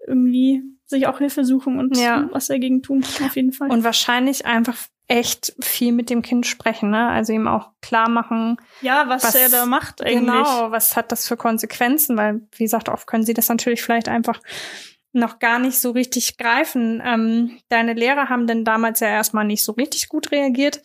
irgendwie 0.06 0.62
sich 0.84 1.06
auch 1.08 1.18
Hilfe 1.18 1.44
suchen 1.44 1.78
und 1.78 1.96
Ja. 1.96 2.28
was 2.32 2.46
dagegen 2.46 2.82
tun, 2.82 3.02
auf 3.24 3.34
jeden 3.36 3.52
Fall. 3.52 3.70
Und 3.70 3.82
wahrscheinlich 3.84 4.46
einfach 4.46 4.76
echt 5.08 5.54
viel 5.60 5.92
mit 5.92 6.10
dem 6.10 6.22
Kind 6.22 6.46
sprechen, 6.46 6.90
ne? 6.90 7.08
Also 7.08 7.32
ihm 7.32 7.46
auch 7.46 7.70
klar 7.80 8.08
machen, 8.08 8.56
ja, 8.80 9.08
was, 9.08 9.22
was- 9.24 9.34
er 9.34 9.48
da 9.48 9.66
macht 9.66 10.02
eigentlich. 10.02 10.18
genau, 10.20 10.70
was 10.70 10.96
hat 10.96 11.12
das 11.12 11.28
für 11.28 11.36
Konsequenzen, 11.36 12.16
weil, 12.16 12.40
wie 12.56 12.64
gesagt, 12.64 12.88
oft 12.88 13.06
können 13.06 13.24
sie 13.24 13.34
das 13.34 13.48
natürlich 13.48 13.82
vielleicht 13.82 14.08
einfach 14.08 14.40
noch 15.12 15.38
gar 15.38 15.58
nicht 15.58 15.78
so 15.78 15.92
richtig 15.92 16.36
greifen. 16.36 17.00
Ähm, 17.04 17.58
deine 17.68 17.94
Lehrer 17.94 18.28
haben 18.28 18.46
denn 18.46 18.64
damals 18.64 19.00
ja 19.00 19.08
erstmal 19.08 19.44
nicht 19.44 19.64
so 19.64 19.72
richtig 19.72 20.08
gut 20.08 20.30
reagiert. 20.32 20.82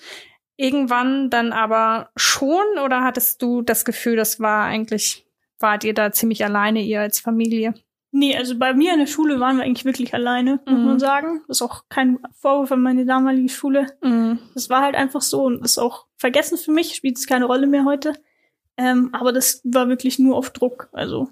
Irgendwann 0.56 1.30
dann 1.30 1.52
aber 1.54 2.12
schon 2.16 2.64
oder 2.86 3.04
hattest 3.04 3.42
du 3.42 3.62
das 3.62 3.84
Gefühl, 3.84 4.16
das 4.16 4.40
war 4.40 4.66
eigentlich, 4.66 5.26
wart 5.60 5.84
ihr 5.84 5.94
da 5.94 6.12
ziemlich 6.12 6.46
alleine, 6.46 6.82
ihr 6.82 7.02
als 7.02 7.20
Familie? 7.20 7.74
Nee, 8.14 8.36
also 8.36 8.58
bei 8.60 8.74
mir 8.74 8.92
in 8.94 9.00
der 9.00 9.06
Schule 9.08 9.40
waren 9.40 9.58
wir 9.58 9.64
eigentlich 9.64 9.86
wirklich 9.86 10.14
alleine, 10.14 10.60
muss 10.66 10.78
Mhm. 10.80 10.86
man 10.86 11.00
sagen. 11.00 11.42
Das 11.48 11.58
ist 11.58 11.62
auch 11.62 11.86
kein 11.88 12.20
Vorwurf 12.34 12.72
an 12.72 12.82
meine 12.82 13.06
damalige 13.06 13.48
Schule. 13.50 13.88
Mhm. 14.02 14.40
Das 14.54 14.70
war 14.70 14.82
halt 14.82 14.96
einfach 14.96 15.22
so 15.22 15.44
und 15.46 15.64
ist 15.64 15.78
auch 15.78 16.08
vergessen 16.18 16.58
für 16.58 16.72
mich, 16.72 16.94
spielt 16.96 17.18
es 17.18 17.26
keine 17.28 17.46
Rolle 17.46 17.68
mehr 17.68 17.86
heute. 17.86 18.14
Ähm, 18.78 19.10
aber 19.14 19.32
das 19.32 19.62
war 19.64 19.88
wirklich 19.88 20.20
nur 20.20 20.36
auf 20.36 20.50
Druck. 20.50 20.90
Also 20.92 21.30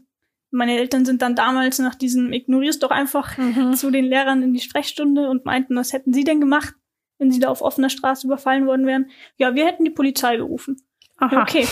meine 0.51 0.77
Eltern 0.77 1.03
sind 1.05 1.21
dann 1.21 1.35
damals 1.35 1.79
nach 1.79 1.95
diesem 1.95 2.31
Ignorierst 2.31 2.81
doch 2.81 2.91
einfach 2.91 3.37
Mhm. 3.37 3.73
zu 3.73 3.91
den 3.91 4.05
Lehrern 4.05 4.41
in 4.41 4.53
die 4.53 4.59
Sprechstunde 4.61 5.29
und 5.29 5.45
meinten, 5.45 5.75
was 5.75 5.91
hätten 5.93 6.13
sie 6.13 6.23
denn 6.23 6.39
gemacht, 6.39 6.73
wenn 7.17 7.29
sie 7.31 7.39
da 7.39 7.49
auf 7.49 7.61
offener 7.61 7.89
Straße 7.89 8.25
überfallen 8.25 8.65
worden 8.67 8.85
wären? 8.85 9.09
Ja, 9.37 9.53
wir 9.53 9.65
hätten 9.65 9.83
die 9.83 9.91
Polizei 9.91 10.37
gerufen. 10.37 10.81
Aha. 11.19 11.41
Okay. 11.43 11.67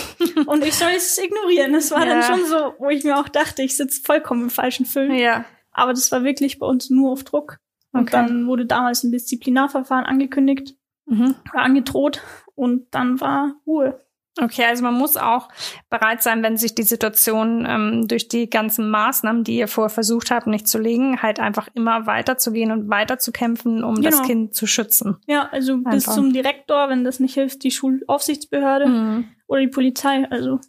Und 0.45 0.63
ich 0.63 0.75
soll 0.75 0.91
es 0.95 1.17
ignorieren. 1.17 1.73
Das 1.73 1.91
war 1.91 2.05
dann 2.05 2.21
Ja. 2.21 2.23
schon 2.23 2.45
so, 2.45 2.73
wo 2.79 2.89
ich 2.89 3.03
mir 3.03 3.17
auch 3.17 3.29
dachte, 3.29 3.62
ich 3.63 3.75
sitze 3.77 4.01
vollkommen 4.01 4.43
im 4.43 4.49
falschen 4.49 4.86
Film. 4.86 5.13
Ja. 5.13 5.45
Aber 5.71 5.93
das 5.93 6.12
war 6.12 6.23
wirklich 6.23 6.60
bei 6.60 6.65
uns 6.67 6.89
nur 6.89 7.12
auf 7.12 7.23
Druck. 7.23 7.57
Und 7.93 8.01
Okay. 8.01 8.12
dann 8.12 8.47
wurde 8.47 8.65
damals 8.65 9.03
ein 9.03 9.12
Disziplinarverfahren 9.12 10.05
angekündigt 10.05 10.75
Mhm. 11.05 11.36
angedroht. 11.53 12.21
Und 12.55 12.88
dann 12.93 13.21
war 13.21 13.55
Ruhe. 13.65 14.03
Okay, 14.39 14.63
also 14.65 14.84
man 14.84 14.93
muss 14.93 15.17
auch 15.17 15.50
bereit 15.89 16.21
sein, 16.21 16.43
wenn 16.43 16.58
sich 16.58 16.76
die 16.76 16.84
Situation 16.84 17.65
ähm, 17.67 18.08
durch 18.08 18.28
die 18.28 18.50
ganzen 18.50 18.89
Maßnahmen, 18.89 19.43
die 19.43 19.58
ihr 19.58 19.67
vorher 19.67 19.89
versucht 19.89 20.30
habt, 20.32 20.45
nicht 20.47 20.67
zu 20.67 20.78
legen, 20.78 21.21
halt 21.21 21.39
einfach 21.39 21.67
immer 21.73 22.06
weiterzugehen 22.06 22.71
und 22.71 22.89
weiterzukämpfen, 22.89 23.84
um 23.84 24.02
das 24.02 24.15
Genau. 24.15 24.28
Kind 24.28 24.56
zu 24.56 24.67
schützen. 24.67 25.17
Ja, 25.26 25.50
also 25.52 25.78
bis 25.78 25.88
Einfach. 26.08 26.13
zum 26.13 26.34
Direktor, 26.34 26.89
wenn 26.89 27.04
das 27.04 27.19
nicht 27.19 27.34
hilft, 27.34 27.63
die 27.63 27.71
Schulaufsichtsbehörde 27.71 28.88
Mhm. 28.88 29.30
oder 29.47 29.62
die 29.62 29.67
Polizei. 29.69 30.28
Also 30.30 30.60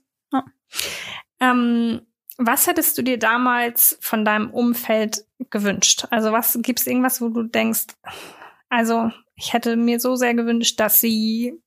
Ähm, 1.40 2.00
was 2.36 2.66
hättest 2.66 2.98
du 2.98 3.02
dir 3.02 3.18
damals 3.18 3.98
von 4.00 4.24
deinem 4.24 4.50
Umfeld 4.50 5.24
gewünscht? 5.50 6.06
Also 6.10 6.32
was 6.32 6.58
gibt 6.62 6.80
es 6.80 6.86
irgendwas, 6.86 7.20
wo 7.20 7.28
du 7.28 7.42
denkst, 7.44 7.86
also 8.68 9.10
ich 9.36 9.52
hätte 9.52 9.76
mir 9.76 10.00
so 10.00 10.16
sehr 10.16 10.34
gewünscht, 10.34 10.78
dass 10.80 11.00
sie 11.00 11.60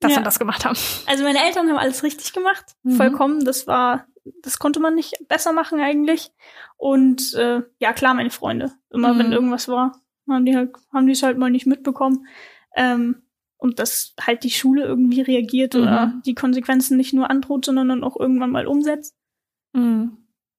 das 0.00 0.12
Ja. 0.12 0.18
und 0.18 0.24
das 0.24 0.38
gemacht 0.38 0.64
haben. 0.64 0.78
Also 1.06 1.24
meine 1.24 1.44
Eltern 1.44 1.68
haben 1.68 1.76
alles 1.78 2.02
richtig 2.02 2.32
gemacht, 2.32 2.64
Mhm. 2.82 2.92
vollkommen. 2.92 3.44
Das 3.44 3.66
war, 3.66 4.06
das 4.42 4.58
konnte 4.58 4.80
man 4.80 4.94
nicht 4.94 5.14
besser 5.28 5.52
machen 5.52 5.80
eigentlich. 5.80 6.32
Und 6.76 7.34
äh, 7.34 7.62
ja 7.78 7.92
klar, 7.92 8.14
meine 8.14 8.30
Freunde. 8.30 8.72
Immer 8.90 9.14
Mhm. 9.14 9.18
wenn 9.18 9.32
irgendwas 9.32 9.68
war, 9.68 10.00
haben 10.28 10.44
die 10.46 10.56
halt, 10.56 10.74
haben 10.92 11.06
die 11.06 11.12
es 11.12 11.22
halt 11.22 11.38
mal 11.38 11.50
nicht 11.50 11.66
mitbekommen. 11.66 12.26
Ähm, 12.76 13.22
und 13.58 13.78
dass 13.78 14.14
halt 14.20 14.42
die 14.44 14.50
Schule 14.50 14.84
irgendwie 14.84 15.20
reagiert 15.20 15.74
Mhm. 15.74 15.80
oder 15.82 16.14
die 16.24 16.34
Konsequenzen 16.34 16.96
nicht 16.96 17.12
nur 17.12 17.28
androht, 17.28 17.66
sondern 17.66 17.88
dann 17.90 18.04
auch 18.04 18.18
irgendwann 18.18 18.50
mal 18.50 18.66
umsetzt. 18.66 19.14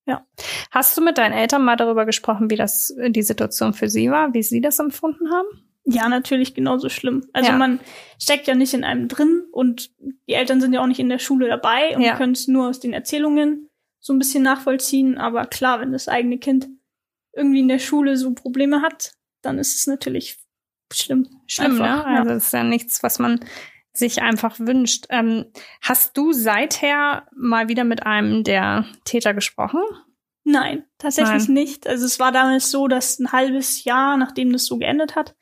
Ja. 0.06 0.26
Hast 0.72 0.98
du 0.98 1.02
mit 1.02 1.18
deinen 1.18 1.34
Eltern 1.34 1.64
mal 1.64 1.76
darüber 1.76 2.06
gesprochen, 2.06 2.50
wie 2.50 2.56
das 2.56 2.94
die 3.10 3.22
Situation 3.22 3.74
für 3.74 3.90
sie 3.90 4.10
war, 4.12 4.34
wie 4.34 4.44
sie 4.44 4.62
das 4.62 4.80
empfunden 4.80 5.32
haben? 5.32 5.48
Ja, 5.86 6.08
natürlich 6.10 6.54
genauso 6.54 6.89
schlimm. 6.89 7.28
Also 7.34 7.52
Ja. 7.52 7.58
man 7.58 7.80
steckt 8.20 8.48
ja 8.48 8.54
nicht 8.56 8.74
in 8.74 8.84
einem 8.84 9.08
drin 9.08 9.44
und 9.52 9.91
die 10.28 10.34
Eltern 10.34 10.62
sind 10.62 10.74
ja 10.74 10.82
auch 10.82 10.88
nicht 10.88 11.00
in 11.00 11.10
der 11.10 11.20
Schule 11.20 11.48
dabei 11.48 11.96
und 11.96 12.02
Ja. 12.04 12.15
können 12.17 12.34
es 12.34 12.48
nur 12.48 12.67
aus 12.70 12.80
den 12.80 12.94
Erzählungen 12.94 13.67
so 14.00 14.13
ein 14.13 14.20
bisschen 14.20 14.44
nachvollziehen. 14.44 15.17
Aber 15.17 15.46
klar, 15.48 15.80
wenn 15.82 15.91
das 15.91 16.08
eigene 16.08 16.38
Kind 16.38 16.67
irgendwie 17.34 17.60
in 17.62 17.67
der 17.67 17.80
Schule 17.80 18.15
so 18.17 18.34
Probleme 18.34 18.82
hat, 18.82 19.13
dann 19.41 19.58
ist 19.58 19.76
es 19.76 19.88
natürlich 19.88 20.38
schlimm. 20.94 21.28
Schlimm, 21.48 21.82
Einfach, 21.82 22.06
ne? 22.08 22.13
ja. 22.13 22.20
Also 22.20 22.32
ist 22.34 22.54
ja 22.54 22.63
nichts, 22.63 23.02
was 23.02 23.17
man 23.20 23.39
sich 23.94 24.22
einfach 24.22 24.60
wünscht. 24.60 25.06
Ähm, 25.10 25.46
hast 25.82 26.15
du 26.15 26.32
seither 26.32 27.28
mal 27.36 27.67
wieder 27.70 27.84
mit 27.86 28.06
einem 28.06 28.44
der 28.44 28.86
Täter 29.04 29.34
gesprochen? 29.34 29.82
Nein, 30.44 30.84
tatsächlich 30.98 31.46
Nein. 31.48 31.54
nicht. 31.54 31.88
Also 31.88 32.06
es 32.06 32.20
war 32.20 32.32
damals 32.32 32.72
so, 32.72 32.88
dass 32.88 33.20
ein 33.20 33.32
halbes 33.32 33.84
Jahr, 33.84 34.17
nachdem 34.17 34.52
das 34.54 34.65
so 34.65 34.78
geendet 34.78 35.15
hat, 35.15 35.36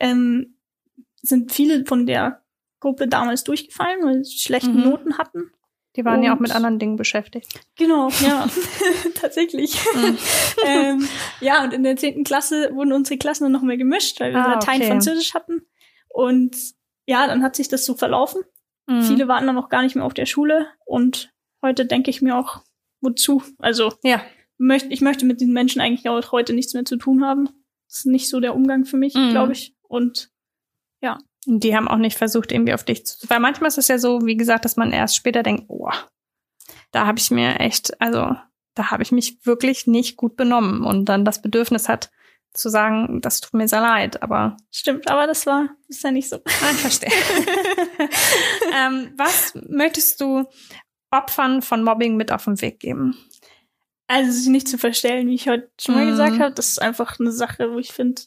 ähm, 0.00 0.58
sind 1.22 1.52
viele 1.52 1.84
von 1.86 2.06
der 2.06 2.42
Gruppe 2.80 3.08
damals 3.08 3.44
durchgefallen, 3.44 4.04
weil 4.04 4.24
sie 4.24 4.38
schlechte 4.38 4.70
Mhm. 4.70 4.82
Noten 4.84 5.18
hatten. 5.18 5.50
Die 5.96 6.04
waren 6.04 6.22
ja 6.22 6.32
auch 6.32 6.36
Und- 6.36 6.42
mit 6.42 6.54
anderen 6.54 6.78
Dingen 6.78 6.96
beschäftigt. 6.96 7.58
Genau, 7.76 8.08
ja, 8.20 8.46
tatsächlich. 9.14 9.74
Mhm. 9.94 10.18
ähm, 10.66 11.08
ja, 11.40 11.64
und 11.64 11.72
in 11.72 11.82
der 11.82 11.96
zehnten 11.96 12.24
Klasse 12.24 12.70
wurden 12.74 12.92
unsere 12.92 13.18
Klassen 13.18 13.44
dann 13.44 13.52
noch 13.52 13.62
mehr 13.62 13.78
gemischt, 13.78 14.20
weil 14.20 14.32
wir 14.32 14.44
Ah, 14.44 14.52
Latein, 14.54 14.80
okay. 14.80 14.90
Französisch 14.90 15.34
hatten. 15.34 15.62
Und 16.08 16.56
ja, 17.06 17.26
dann 17.26 17.42
hat 17.42 17.56
sich 17.56 17.68
das 17.68 17.84
so 17.86 17.94
verlaufen. 17.94 18.42
Mhm. 18.86 19.02
Viele 19.02 19.28
waren 19.28 19.46
dann 19.46 19.54
noch 19.54 19.68
gar 19.68 19.82
nicht 19.82 19.96
mehr 19.96 20.04
auf 20.04 20.14
der 20.14 20.26
Schule. 20.26 20.66
Und 20.84 21.32
heute 21.62 21.86
denke 21.86 22.10
ich 22.10 22.20
mir 22.22 22.36
auch, 22.36 22.62
wozu? 23.00 23.42
Also, 23.58 23.92
Ja. 24.04 24.22
möcht, 24.58 24.86
ich 24.90 25.00
möchte 25.00 25.24
mit 25.24 25.40
diesen 25.40 25.54
Menschen 25.54 25.80
eigentlich 25.80 26.08
auch 26.08 26.32
heute 26.32 26.52
nichts 26.52 26.74
mehr 26.74 26.84
zu 26.84 26.96
tun 26.96 27.24
haben. 27.24 27.46
Das 27.88 27.98
ist 28.00 28.06
nicht 28.06 28.28
so 28.28 28.40
der 28.40 28.54
Umgang 28.54 28.84
für 28.84 28.96
mich, 28.96 29.14
Mhm. 29.14 29.30
glaube 29.30 29.52
ich. 29.52 29.74
Und 29.88 30.30
Und 31.48 31.60
die 31.62 31.76
haben 31.76 31.86
auch 31.86 31.96
nicht 31.98 32.18
versucht, 32.18 32.50
irgendwie 32.50 32.74
auf 32.74 32.82
dich 32.84 33.06
zu. 33.06 33.28
Weil 33.28 33.38
manchmal 33.40 33.68
ist 33.68 33.78
es 33.78 33.86
ja 33.88 33.98
so, 33.98 34.26
wie 34.26 34.36
gesagt, 34.36 34.64
dass 34.64 34.76
man 34.76 34.92
erst 34.92 35.14
später 35.14 35.42
denkt, 35.44 35.66
oh, 35.68 35.90
da 36.90 37.06
habe 37.06 37.18
ich 37.20 37.30
mir 37.30 37.60
echt, 37.60 38.00
also 38.00 38.34
da 38.74 38.90
habe 38.90 39.04
ich 39.04 39.12
mich 39.12 39.38
wirklich 39.46 39.86
nicht 39.86 40.16
gut 40.16 40.36
benommen 40.36 40.82
und 40.84 41.04
dann 41.04 41.24
das 41.24 41.40
Bedürfnis 41.42 41.88
hat 41.88 42.10
zu 42.52 42.68
sagen, 42.68 43.20
das 43.20 43.40
tut 43.40 43.54
mir 43.54 43.68
sehr 43.68 43.80
leid, 43.80 44.22
aber 44.22 44.56
stimmt, 44.72 45.08
aber 45.10 45.26
das 45.26 45.46
war, 45.46 45.68
das 45.88 45.98
ist 45.98 46.02
ja 46.02 46.10
nicht 46.10 46.28
so. 46.28 46.36
ah, 46.36 46.70
ich 46.72 46.78
verstehe. 46.78 47.10
ähm, 48.74 49.12
was 49.16 49.54
möchtest 49.68 50.20
du 50.20 50.44
Opfern 51.10 51.62
von 51.62 51.84
Mobbing 51.84 52.16
mit 52.16 52.32
auf 52.32 52.44
den 52.44 52.60
Weg 52.60 52.80
geben? 52.80 53.16
Also 54.08 54.32
sich 54.32 54.48
nicht 54.48 54.68
zu 54.68 54.78
verstellen, 54.78 55.28
wie 55.28 55.34
ich 55.34 55.48
heute 55.48 55.70
schon 55.80 55.94
mal 55.94 56.04
Mhm. 56.04 56.10
gesagt 56.10 56.38
habe, 56.38 56.54
das 56.54 56.68
ist 56.70 56.82
einfach 56.82 57.18
eine 57.20 57.32
Sache, 57.32 57.72
wo 57.72 57.78
ich 57.78 57.92
finde, 57.92 58.22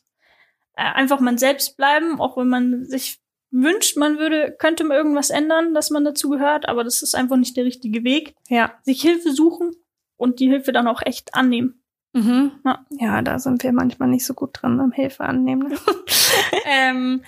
einfach 0.79 1.19
man 1.19 1.37
selbst 1.37 1.77
bleiben, 1.77 2.19
auch 2.19 2.37
wenn 2.37 2.47
man 2.47 2.85
sich 2.85 3.19
wünscht, 3.51 3.97
man 3.97 4.17
würde, 4.17 4.55
könnte 4.57 4.83
man 4.83 4.97
irgendwas 4.97 5.29
ändern, 5.29 5.73
dass 5.73 5.89
man 5.89 6.05
dazu 6.05 6.29
gehört, 6.29 6.69
aber 6.69 6.83
das 6.83 7.01
ist 7.01 7.15
einfach 7.15 7.37
nicht 7.37 7.57
der 7.57 7.65
richtige 7.65 8.03
Weg. 8.03 8.35
Ja. 8.47 8.73
Sich 8.83 9.01
Hilfe 9.01 9.31
suchen 9.31 9.71
und 10.17 10.39
die 10.39 10.47
Hilfe 10.47 10.71
dann 10.71 10.87
auch 10.87 11.01
echt 11.03 11.33
annehmen. 11.33 11.81
Mhm. 12.13 12.51
Ja. 12.65 12.85
Ja, 12.91 13.21
da 13.21 13.39
sind 13.39 13.63
wir 13.63 13.71
manchmal 13.71 14.09
nicht 14.09 14.25
so 14.25 14.33
gut 14.33 14.51
drin 14.53 14.79
am 14.79 14.91
Hilfe 14.91 15.23
annehmen. 15.23 15.73
ähm, 16.65 17.23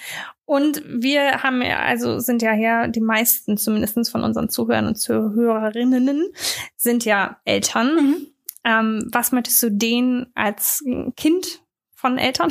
und 0.46 0.84
wir 0.86 1.44
haben 1.44 1.62
ja, 1.62 1.80
also 1.80 2.20
sind 2.20 2.42
ja 2.42 2.52
hier, 2.52 2.88
die 2.88 3.02
meisten 3.02 3.58
zumindest 3.58 4.12
von 4.12 4.24
unseren 4.24 4.50
Zuhörern 4.50 4.88
und 4.88 4.96
Zuhörerinnen 4.96 6.34
sind 6.76 7.06
ja 7.06 7.40
Eltern. 7.46 8.28
Ähm, 8.64 9.10
was 9.12 9.32
möchtest 9.32 9.62
du 9.64 9.72
denen 9.72 10.28
als 10.36 10.84
Kind 11.16 11.61
von 12.02 12.18
Eltern, 12.18 12.50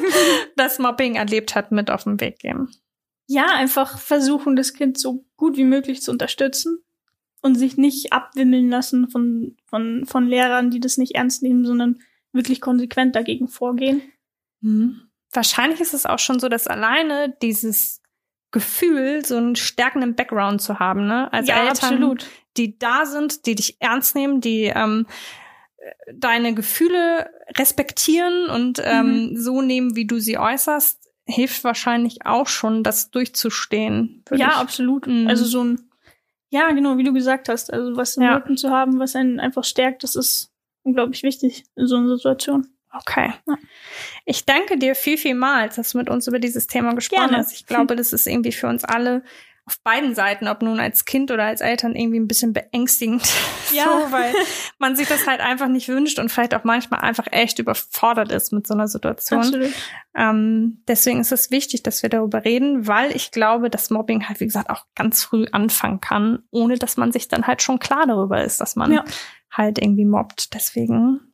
das 0.56 0.78
Mobbing 0.78 1.14
erlebt 1.14 1.54
hat, 1.54 1.72
mit 1.72 1.90
auf 1.90 2.04
den 2.04 2.20
Weg 2.20 2.40
geben? 2.40 2.70
Ja, 3.26 3.46
einfach 3.54 3.98
versuchen, 3.98 4.54
das 4.54 4.74
Kind 4.74 4.98
so 4.98 5.24
gut 5.38 5.56
wie 5.56 5.64
möglich 5.64 6.02
zu 6.02 6.10
unterstützen 6.10 6.78
und 7.40 7.54
sich 7.54 7.78
nicht 7.78 8.12
abwimmeln 8.12 8.68
lassen 8.68 9.08
von, 9.08 9.56
von, 9.64 10.04
von 10.04 10.28
Lehrern, 10.28 10.70
die 10.70 10.78
das 10.78 10.98
nicht 10.98 11.14
ernst 11.14 11.42
nehmen, 11.42 11.64
sondern 11.64 12.00
wirklich 12.32 12.60
konsequent 12.60 13.16
dagegen 13.16 13.48
vorgehen. 13.48 14.02
Mhm. 14.60 15.08
Wahrscheinlich 15.32 15.80
ist 15.80 15.94
es 15.94 16.04
auch 16.04 16.18
schon 16.18 16.38
so, 16.38 16.50
dass 16.50 16.66
alleine 16.66 17.34
dieses 17.40 18.02
Gefühl, 18.50 19.24
so 19.24 19.38
einen 19.38 19.56
stärkenden 19.56 20.14
Background 20.14 20.60
zu 20.60 20.78
haben, 20.78 21.06
ne? 21.06 21.32
Als 21.32 21.48
ja, 21.48 21.56
Eltern, 21.66 21.94
absolut. 21.94 22.26
die 22.58 22.78
da 22.78 23.06
sind, 23.06 23.46
die 23.46 23.54
dich 23.54 23.80
ernst 23.80 24.14
nehmen, 24.14 24.42
die 24.42 24.64
ähm, 24.64 25.06
deine 26.12 26.54
Gefühle 26.54 27.30
respektieren 27.58 28.46
und 28.50 28.80
ähm, 28.84 29.36
so 29.36 29.62
nehmen, 29.62 29.96
wie 29.96 30.06
du 30.06 30.18
sie 30.18 30.38
äußerst, 30.38 30.98
hilft 31.26 31.64
wahrscheinlich 31.64 32.24
auch 32.26 32.46
schon, 32.46 32.82
das 32.82 33.10
durchzustehen. 33.10 34.24
Ja, 34.30 34.36
ich- 34.48 34.56
absolut. 34.56 35.06
Mhm. 35.06 35.26
Also 35.28 35.44
so 35.44 35.64
ein, 35.64 35.80
ja, 36.50 36.70
genau, 36.72 36.98
wie 36.98 37.04
du 37.04 37.12
gesagt 37.12 37.48
hast, 37.48 37.72
also 37.72 37.96
was 37.96 38.16
im 38.16 38.24
Ja. 38.24 38.34
Rücken 38.36 38.56
zu 38.56 38.70
haben, 38.70 38.98
was 38.98 39.16
einen 39.16 39.40
einfach 39.40 39.64
stärkt, 39.64 40.02
das 40.02 40.14
ist 40.16 40.50
unglaublich 40.82 41.22
wichtig 41.22 41.64
in 41.76 41.86
so 41.86 41.96
einer 41.96 42.16
Situation. 42.16 42.68
Okay. 42.92 43.32
Ja. 43.46 43.56
Ich 44.26 44.44
danke 44.44 44.76
dir 44.78 44.94
viel, 44.94 45.16
vielmals, 45.16 45.76
dass 45.76 45.92
du 45.92 45.98
mit 45.98 46.10
uns 46.10 46.26
über 46.26 46.38
dieses 46.38 46.66
Thema 46.66 46.94
gesprochen 46.94 47.28
Gerne. 47.28 47.38
hast. 47.38 47.52
Ich 47.52 47.66
glaube, 47.66 47.96
das 47.96 48.12
ist 48.12 48.26
irgendwie 48.26 48.52
für 48.52 48.66
uns 48.68 48.84
alle 48.84 49.22
auf 49.64 49.80
beiden 49.84 50.14
Seiten, 50.16 50.48
ob 50.48 50.60
nun 50.62 50.80
als 50.80 51.04
Kind 51.04 51.30
oder 51.30 51.44
als 51.44 51.60
Eltern, 51.60 51.94
irgendwie 51.94 52.18
ein 52.18 52.26
bisschen 52.28 52.52
beängstigend. 52.52 53.22
Ja. 53.72 53.84
So, 53.84 54.12
weil 54.12 54.34
man 54.78 54.96
sich 54.96 55.08
das 55.08 55.26
halt 55.26 55.40
einfach 55.40 55.66
nicht 55.68 55.88
wünscht 55.88 56.18
und 56.18 56.30
vielleicht 56.30 56.54
auch 56.54 56.62
manchmal 56.62 57.00
einfach 57.00 57.26
echt 57.30 57.58
überfordert 57.58 58.30
ist 58.30 58.52
mit 58.52 58.66
so 58.66 58.74
einer 58.74 58.86
Situation. 58.86 59.40
Absolut. 59.40 59.72
Ähm, 60.14 60.82
deswegen 60.86 61.20
ist 61.20 61.32
es 61.32 61.50
wichtig, 61.50 61.82
dass 61.82 62.02
wir 62.02 62.10
darüber 62.10 62.44
reden, 62.44 62.86
weil 62.86 63.16
ich 63.16 63.30
glaube, 63.30 63.70
dass 63.70 63.88
Mobbing 63.88 64.28
halt, 64.28 64.40
wie 64.40 64.44
gesagt, 64.44 64.68
auch 64.68 64.84
ganz 64.94 65.24
früh 65.24 65.46
anfangen 65.52 66.00
kann, 66.02 66.40
ohne 66.50 66.76
dass 66.76 66.98
man 66.98 67.12
sich 67.12 67.28
dann 67.28 67.46
halt 67.46 67.62
schon 67.62 67.78
klar 67.78 68.06
darüber 68.06 68.44
ist, 68.44 68.60
dass 68.60 68.76
man 68.76 68.92
Ja. 68.92 69.04
halt 69.50 69.78
irgendwie 69.78 70.04
mobbt. 70.04 70.52
Deswegen 70.52 71.32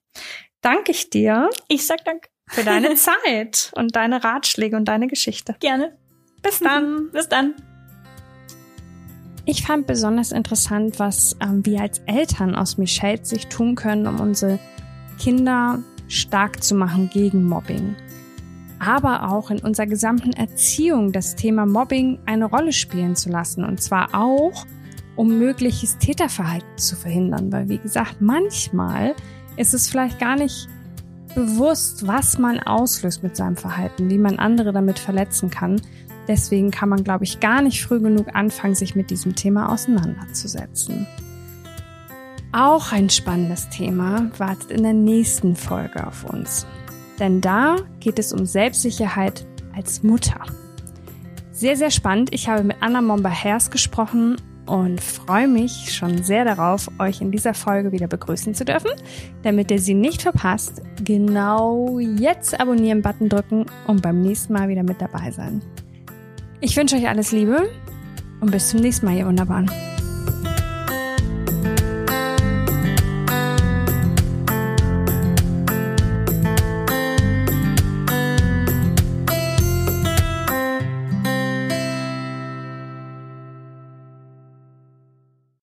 danke 0.60 0.92
ich 0.92 1.10
dir 1.10 1.50
Ich 1.66 1.88
sag 1.88 2.04
Dank. 2.04 2.28
für 2.48 2.62
deine 2.62 2.94
Zeit 3.24 3.72
und 3.74 3.96
deine 3.96 4.22
Ratschläge 4.22 4.76
und 4.76 4.84
deine 4.84 5.08
Geschichte. 5.08 5.56
Gerne. 5.58 5.98
Bis 6.40 6.60
dann. 6.60 7.10
Bis 7.12 7.28
dann. 7.28 7.56
Ich 9.50 9.62
fand 9.62 9.86
besonders 9.86 10.30
interessant, 10.30 10.98
was 10.98 11.34
ähm, 11.40 11.64
wir 11.64 11.80
als 11.80 12.02
Eltern 12.04 12.54
aus 12.54 12.76
Michelles 12.76 13.30
Sicht 13.30 13.48
tun 13.48 13.76
können, 13.76 14.06
um 14.06 14.20
unsere 14.20 14.58
Kinder 15.18 15.78
stark 16.06 16.62
zu 16.62 16.74
machen 16.74 17.08
gegen 17.10 17.44
Mobbing. 17.44 17.96
Aber 18.78 19.30
auch 19.30 19.50
in 19.50 19.60
unserer 19.60 19.86
gesamten 19.86 20.34
Erziehung 20.34 21.12
das 21.12 21.34
Thema 21.34 21.64
Mobbing 21.64 22.18
eine 22.26 22.44
Rolle 22.44 22.74
spielen 22.74 23.16
zu 23.16 23.30
lassen. 23.30 23.64
Und 23.64 23.80
zwar 23.80 24.10
auch, 24.12 24.66
um 25.16 25.38
mögliches 25.38 25.96
Täterverhalten 25.96 26.76
zu 26.76 26.94
verhindern. 26.94 27.50
Weil, 27.50 27.70
wie 27.70 27.78
gesagt, 27.78 28.20
manchmal 28.20 29.14
ist 29.56 29.72
es 29.72 29.88
vielleicht 29.88 30.18
gar 30.18 30.36
nicht 30.36 30.68
bewusst, 31.34 32.06
was 32.06 32.36
man 32.36 32.60
auslöst 32.60 33.22
mit 33.22 33.34
seinem 33.34 33.56
Verhalten, 33.56 34.10
wie 34.10 34.18
man 34.18 34.38
andere 34.38 34.74
damit 34.74 34.98
verletzen 34.98 35.48
kann. 35.48 35.80
Deswegen 36.28 36.70
kann 36.70 36.90
man, 36.90 37.02
glaube 37.02 37.24
ich, 37.24 37.40
gar 37.40 37.62
nicht 37.62 37.82
früh 37.82 38.00
genug 38.00 38.34
anfangen, 38.34 38.74
sich 38.74 38.94
mit 38.94 39.10
diesem 39.10 39.34
Thema 39.34 39.72
auseinanderzusetzen. 39.72 41.06
Auch 42.52 42.92
ein 42.92 43.10
spannendes 43.10 43.68
Thema 43.70 44.30
wartet 44.38 44.70
in 44.70 44.82
der 44.82 44.92
nächsten 44.92 45.56
Folge 45.56 46.06
auf 46.06 46.24
uns. 46.24 46.66
Denn 47.18 47.40
da 47.40 47.76
geht 48.00 48.18
es 48.18 48.32
um 48.32 48.46
Selbstsicherheit 48.46 49.46
als 49.74 50.02
Mutter. 50.02 50.40
Sehr, 51.50 51.76
sehr 51.76 51.90
spannend. 51.90 52.32
Ich 52.32 52.48
habe 52.48 52.62
mit 52.62 52.76
Anna 52.80 53.02
Momba-Hers 53.02 53.70
gesprochen 53.70 54.36
und 54.66 55.00
freue 55.00 55.48
mich 55.48 55.92
schon 55.94 56.22
sehr 56.22 56.44
darauf, 56.44 56.88
euch 56.98 57.20
in 57.20 57.32
dieser 57.32 57.54
Folge 57.54 57.90
wieder 57.90 58.06
begrüßen 58.06 58.54
zu 58.54 58.64
dürfen. 58.64 58.90
Damit 59.42 59.70
ihr 59.70 59.80
sie 59.80 59.94
nicht 59.94 60.22
verpasst, 60.22 60.82
genau 61.02 61.98
jetzt 61.98 62.58
Abonnieren-Button 62.60 63.28
drücken 63.28 63.66
und 63.86 64.02
beim 64.02 64.20
nächsten 64.22 64.52
Mal 64.52 64.68
wieder 64.68 64.82
mit 64.82 65.00
dabei 65.00 65.30
sein. 65.30 65.62
Ich 66.60 66.76
wünsche 66.76 66.96
euch 66.96 67.08
alles 67.08 67.30
Liebe 67.30 67.70
und 68.40 68.50
bis 68.50 68.70
zum 68.70 68.80
nächsten 68.80 69.06
Mal, 69.06 69.16
ihr 69.16 69.26
Wunderbaren. 69.26 69.70